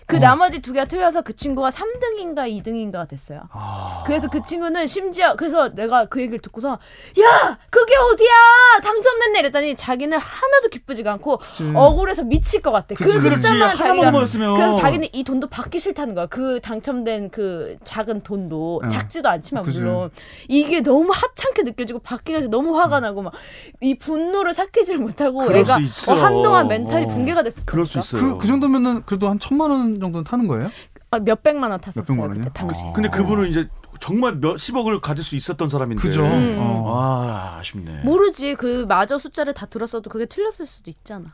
그 0.10 0.18
어. 0.18 0.20
나머지 0.20 0.60
두 0.60 0.74
개가 0.74 0.86
틀려서 0.86 1.22
그 1.22 1.36
친구가 1.36 1.70
3등인가 1.70 2.50
2등인가가 2.64 3.08
됐어요. 3.08 3.42
아. 3.52 4.04
그래서 4.08 4.28
그 4.28 4.42
친구는 4.44 4.88
심지어 4.88 5.36
그래서 5.36 5.74
내가 5.76 6.06
그 6.06 6.20
얘기를 6.20 6.40
듣고서 6.40 6.72
야 6.72 7.58
그게 7.70 7.94
어디야 7.96 8.34
당첨됐네 8.82 9.40
이랬더니 9.40 9.76
자기는 9.76 10.18
하나도 10.18 10.70
기쁘지가 10.72 11.14
않고 11.14 11.38
그치. 11.38 11.72
억울해서 11.76 12.24
미칠 12.24 12.64
것 12.64 12.72
같대. 12.72 12.96
그 12.96 13.04
그렇지. 13.06 13.20
숫자만 13.20 13.78
자기가. 13.78 14.12
그래서 14.12 14.76
자기는 14.78 15.08
이 15.14 15.24
돈도 15.24 15.48
받기 15.48 15.80
싫다는 15.80 16.16
거야. 16.16 16.26
그 16.26 16.60
당첨된 16.62 17.30
그 17.30 17.78
작은 17.84 18.22
돈도 18.22 18.82
어. 18.84 18.88
작지도 18.88 19.30
않지만 19.30 19.64
그치. 19.64 19.80
물론 19.80 20.10
이게 20.48 20.82
너무 20.82 21.12
하찮게 21.14 21.62
느껴지고 21.62 22.00
받기가 22.00 22.40
너무 22.50 22.78
화가 22.80 23.00
나고 23.00 23.22
막 23.22 23.34
이 23.82 23.96
분노를 23.96 24.54
삭히질 24.54 24.98
못하고 24.98 25.44
애가. 25.54 25.78
어, 25.78 26.14
한동안 26.14 26.68
멘탈이 26.68 27.06
어. 27.06 27.08
붕괴가 27.08 27.44
됐을 27.44 27.64
그럴 27.66 27.86
수 27.86 27.94
거니까. 27.94 28.18
있어요. 28.18 28.32
그, 28.34 28.38
그 28.40 28.48
정도면은 28.48 29.04
그래도 29.06 29.30
한 29.30 29.40
천만 29.40 29.72
원 29.72 29.99
정도는 30.00 30.24
타는 30.24 30.48
거예요? 30.48 30.72
아, 31.12 31.20
몇 31.20 31.44
백만 31.44 31.72
원 31.72 31.80
탔었어요 31.82 32.04
몇백만 32.04 32.30
원이요? 32.30 32.44
그때 32.46 32.54
당시. 32.54 32.84
아. 32.86 32.92
근데 32.94 33.10
그분은 33.10 33.48
이제 33.50 33.68
정말 34.00 34.36
몇십억을 34.36 35.02
가질 35.02 35.24
수 35.24 35.36
있었던 35.36 35.70
사람인데. 35.70 36.02
그죠. 36.02 36.24
음. 36.26 36.58
어. 36.60 36.96
아, 36.96 37.58
아쉽네. 37.60 38.02
모르지 38.04 38.56
그 38.56 38.86
마저 38.88 39.18
숫자를 39.18 39.54
다 39.54 39.66
들었어도 39.66 40.10
그게 40.10 40.26
틀렸을 40.26 40.66
수도 40.66 40.90
있잖아. 40.90 41.34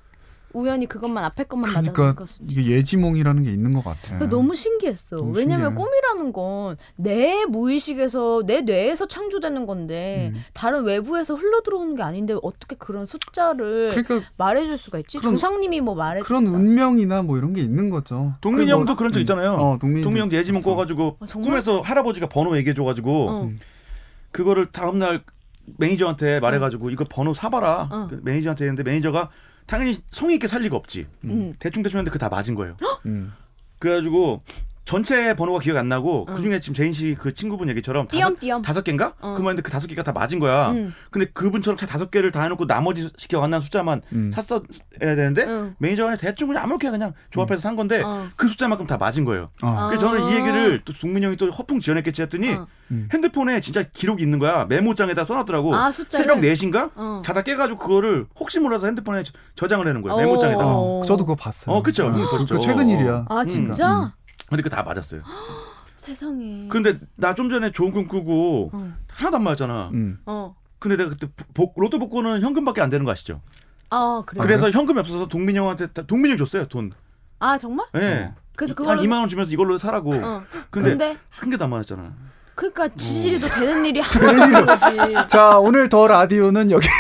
우연히 0.56 0.86
그것만 0.88 1.24
앞에 1.26 1.44
것만 1.44 1.70
그러니까 1.70 2.14
것 2.16 2.30
수도. 2.30 2.46
이게 2.50 2.66
예지몽이라는 2.76 3.44
게 3.44 3.52
있는 3.52 3.74
것 3.74 3.84
같아. 3.84 4.00
그러니까 4.04 4.28
너무 4.30 4.56
신기했어. 4.56 5.18
너무 5.18 5.34
왜냐면. 5.38 5.76
꿈이라는 5.76 6.32
건 6.34 6.78
내 6.96 7.46
무의식에서 7.46 8.44
내 8.46 8.62
뇌에서 8.62 9.08
창조되는 9.08 9.66
건데 9.66 10.32
음. 10.34 10.42
다른 10.54 10.84
외부에서 10.84 11.36
흘러 11.36 11.62
들어오는 11.62 11.96
게 11.96 12.04
아닌데 12.04 12.36
어떻게 12.42 12.76
그런 12.76 13.06
숫자를 13.06 13.90
그러니까 13.90 14.22
말해줄 14.38 14.78
수가 14.78 15.00
있지? 15.00 15.18
그런- 15.18 15.34
조상님이 15.34 15.82
뭐 15.82 15.96
말해 15.96 16.22
그런 16.22 16.48
운명이나 16.48 17.22
뭐 17.24 17.38
이런 17.38 17.54
게 17.54 17.62
있는 17.62 17.90
거죠. 17.90 18.34
동민이 18.42 18.72
형도 18.72 18.96
그런 18.96 19.12
적 19.12 19.20
음. 19.20 19.22
있잖아요. 19.22 19.54
어, 19.54 19.78
동민이 19.80 20.04
동민이 20.04 20.22
형도 20.22 20.36
예지몽 20.38 20.62
꿔가지고 20.62 21.18
아? 21.20 21.26
꿈에서 21.34 21.82
할아버지가 21.82 22.28
번호 22.30 22.56
얘기해줘가지고 22.58 23.30
어. 23.30 23.44
음. 23.44 23.60
그거를 24.32 24.68
다음날 24.72 25.24
매니저한테 25.78 26.40
말해가지고 26.40 26.90
이거 26.90 27.06
번호 27.10 27.34
사봐라. 27.34 27.90
어. 27.92 28.08
그 28.10 28.20
매니저한테 28.24 28.66
했는데 28.66 28.84
매니저가 28.84 29.30
당연히 29.66 30.00
성의 30.12 30.36
있게 30.36 30.48
살 30.48 30.62
리가 30.62 30.76
없지. 30.76 31.08
음. 31.24 31.54
대충 31.60 31.84
대충 31.84 32.00
했는데 32.00 32.12
그 32.12 32.20
다 32.20 32.30
맞은 32.30 32.56
거예요. 32.56 32.78
음. 33.06 33.34
그래가지고 33.80 34.42
전체 34.86 35.36
번호가 35.36 35.60
기억 35.60 35.78
안 35.78 35.90
나고 35.90 36.28
응. 36.30 36.36
그 36.36 36.42
중에 36.42 36.60
지금 36.60 36.76
제인 36.76 36.94
씨 36.94 37.16
그 37.18 37.34
친구분 37.34 37.70
얘기처럼 37.70 38.08
다섯, 38.08 38.18
띄엄띄엄. 38.18 38.62
다섯 38.62 38.84
개인가? 38.84 39.14
어. 39.20 39.34
그만 39.36 39.56
그 39.56 39.72
다섯 39.72 39.88
개가 39.88 40.04
다 40.04 40.12
맞은 40.12 40.40
거야. 40.40 40.70
음. 40.72 40.94
근데 41.10 41.26
그분처럼 41.34 41.76
다 41.78 41.88
다섯 41.88 42.12
개를 42.12 42.32
다 42.32 42.44
해놓고 42.44 42.68
나머지 42.68 43.10
기억 43.18 43.44
안 43.44 43.50
나는 43.50 43.64
숫자만 43.64 44.02
음. 44.14 44.32
샀어야 44.32 44.62
되는데 45.00 45.44
응. 45.48 45.76
매니저가 45.80 46.18
대충 46.18 46.48
그냥 46.50 46.64
아무렇게 46.64 46.92
그냥 46.92 47.14
조합해서 47.32 47.62
산 47.62 47.76
건데 47.76 48.04
어. 48.04 48.28
그 48.36 48.48
숫자만큼 48.48 48.86
다 48.86 48.98
맞은 48.98 49.26
거예요. 49.26 49.50
어. 49.64 49.88
그래서 49.90 50.08
저는 50.08 50.22
이 50.30 50.34
아. 50.34 50.38
얘기를 50.38 50.80
또 50.86 50.94
동민이 50.94 51.26
형이 51.26 51.38
또 51.38 51.50
허풍 51.50 51.80
지어냈겠지 51.80 52.22
했더니 52.22 52.54
어. 52.54 52.68
음. 52.92 53.10
핸드폰에 53.12 53.62
진짜 53.62 53.82
기록이 53.82 54.22
있는 54.22 54.38
거야. 54.38 54.66
메모장에다 54.66 55.26
써놨더라고. 55.26 55.74
아? 55.76 55.92
새벽 55.92 56.38
4시인가? 56.42 56.92
어. 56.96 57.22
자다 57.26 57.42
깨가지고 57.42 57.80
그거를 57.80 58.28
혹시 58.40 58.60
몰라서 58.60 58.86
핸드폰에 58.86 59.24
저- 59.24 59.32
저장을 59.56 59.88
해놓은 59.88 60.04
거예요. 60.04 60.14
어. 60.16 60.18
메모장에다가. 60.20 60.64
어, 60.68 61.02
저도 61.08 61.26
그거 61.26 61.36
봤어요. 61.36 61.76
어, 61.76 61.82
그쵸. 61.82 62.04
어, 62.04 62.08
형님 62.12 62.26
그, 62.26 62.32
보셨죠? 62.32 62.56
그 62.56 62.62
최근 62.62 62.90
일이야. 62.90 63.26
아 63.30 63.44
진짜? 63.46 64.14
근데 64.50 64.64
그거 64.64 64.76
다 64.76 64.84
맞았어요. 64.84 65.22
세상에. 65.98 66.68
근데 66.70 67.00
나 67.16 67.34
좀 67.34 67.50
전에 67.50 67.72
좋은 67.72 67.92
꿈 67.92 68.08
꾸고 68.08 68.70
어. 68.74 68.94
하나도 69.08 69.38
안 69.38 69.44
맞았잖아. 69.44 69.90
음. 69.94 70.20
어. 70.26 70.56
근데 70.80 70.98
내가 70.98 71.10
그때 71.10 71.28
복- 71.54 71.74
로또 71.78 71.98
복권은 72.00 72.42
현금밖에 72.42 72.82
안 72.82 72.90
되는 72.90 73.06
거 73.06 73.12
아시죠? 73.12 73.42
아 73.90 74.22
그래. 74.26 74.40
아, 74.40 74.44
그래서 74.44 74.70
현금이 74.70 75.00
없어서 75.00 75.28
동민이 75.28 75.58
형한테 75.58 75.88
다- 75.88 76.04
동민이 76.06 76.32
형 76.34 76.38
줬어요 76.38 76.68
돈. 76.68 76.92
아 77.40 77.58
정말? 77.58 77.88
예. 77.96 78.32
그래서 78.56 78.72
한 78.72 78.76
그걸로 78.76 79.02
2만 79.02 79.20
원 79.20 79.30
주면서 79.30 79.52
이걸로 79.52 79.78
사라고. 79.78 80.14
어. 80.14 80.42
근데, 80.70 80.90
근데 80.92 81.18
한 81.30 81.50
개도 81.50 81.64
안 81.66 81.70
맞았잖아. 81.72 82.14
그러니까 82.54 82.88
지지리도 82.96 83.48
되는 83.48 83.86
일이 83.86 84.00
하나도 84.06 84.66
거지. 84.66 85.14
자, 85.28 85.58
오늘 85.60 85.90
더 85.90 86.08
라디오는 86.08 86.72
여기서 86.72 86.92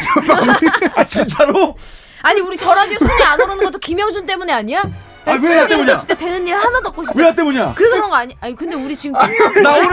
아 0.95 1.03
진짜로? 1.05 1.77
아니 2.23 2.41
우리 2.41 2.57
더 2.57 2.73
라디오 2.73 2.97
순위 2.97 3.23
안 3.23 3.39
오르는 3.39 3.63
것도 3.65 3.77
김영준 3.79 4.25
때문에 4.25 4.51
아니야? 4.51 4.81
아, 5.27 5.31
왜 5.41 5.55
나 5.55 5.65
때문이야? 5.65 5.95
진짜 5.95 6.13
되는 6.15 6.47
일 6.47 6.55
하나도 6.55 6.89
없고 6.89 7.03
진짜. 7.05 7.19
왜 7.19 7.25
나 7.29 7.35
때문이야? 7.35 7.73
그래서 7.75 7.95
그런 7.95 8.09
거 8.09 8.15
아니? 8.15 8.37
아니 8.41 8.55
근데 8.55 8.75
우리 8.75 8.95
지금 8.95 9.15
아, 9.15 9.27
나 9.27 9.75
오늘 9.77 9.89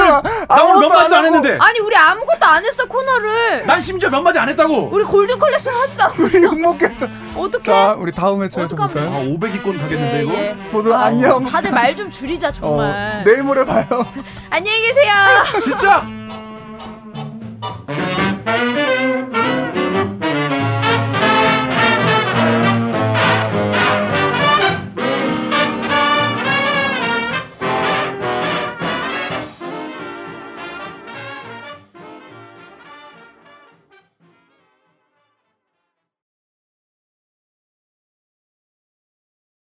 나 0.49 0.65
오늘 0.65 0.81
몇 0.81 0.89
마디도 0.95 1.17
안 1.17 1.25
했는데. 1.25 1.59
아니 1.61 1.79
우리 1.81 1.97
아무것도 1.97 2.45
안 2.47 2.65
했어 2.65 2.85
코너를. 2.87 3.67
난 3.67 3.81
심지어 3.81 4.11
몇 4.11 4.21
마디 4.21 4.39
안 4.39 4.49
했다고. 4.49 4.91
우리 4.93 5.05
골든 5.05 5.39
컬렉션 5.39 5.73
하지도 5.75 6.03
않고 6.05 6.23
우리 6.25 6.43
욕먹겠다. 6.43 7.07
어떻게? 7.37 7.65
자, 7.65 7.97
우리 7.99 8.13
다음 8.13 8.43
회차에서 8.43 8.75
어떡하면 8.75 8.99
아, 9.09 9.11
볼까요? 9.11 9.39
500위권 9.39 9.81
가겠는데 9.81 10.19
예, 10.19 10.23
이거? 10.23 10.35
예. 10.35 10.53
모두 10.71 10.95
아, 10.95 11.05
안녕. 11.07 11.43
다들 11.45 11.71
말 11.71 11.97
좀 11.97 12.11
줄이자 12.11 12.49
어, 12.51 12.53
정말. 12.53 13.23
내일 13.25 13.43
모레 13.43 13.65
봐요. 13.65 13.85
안녕히 14.51 14.83
계세요. 14.83 15.13
진짜? 15.63 16.07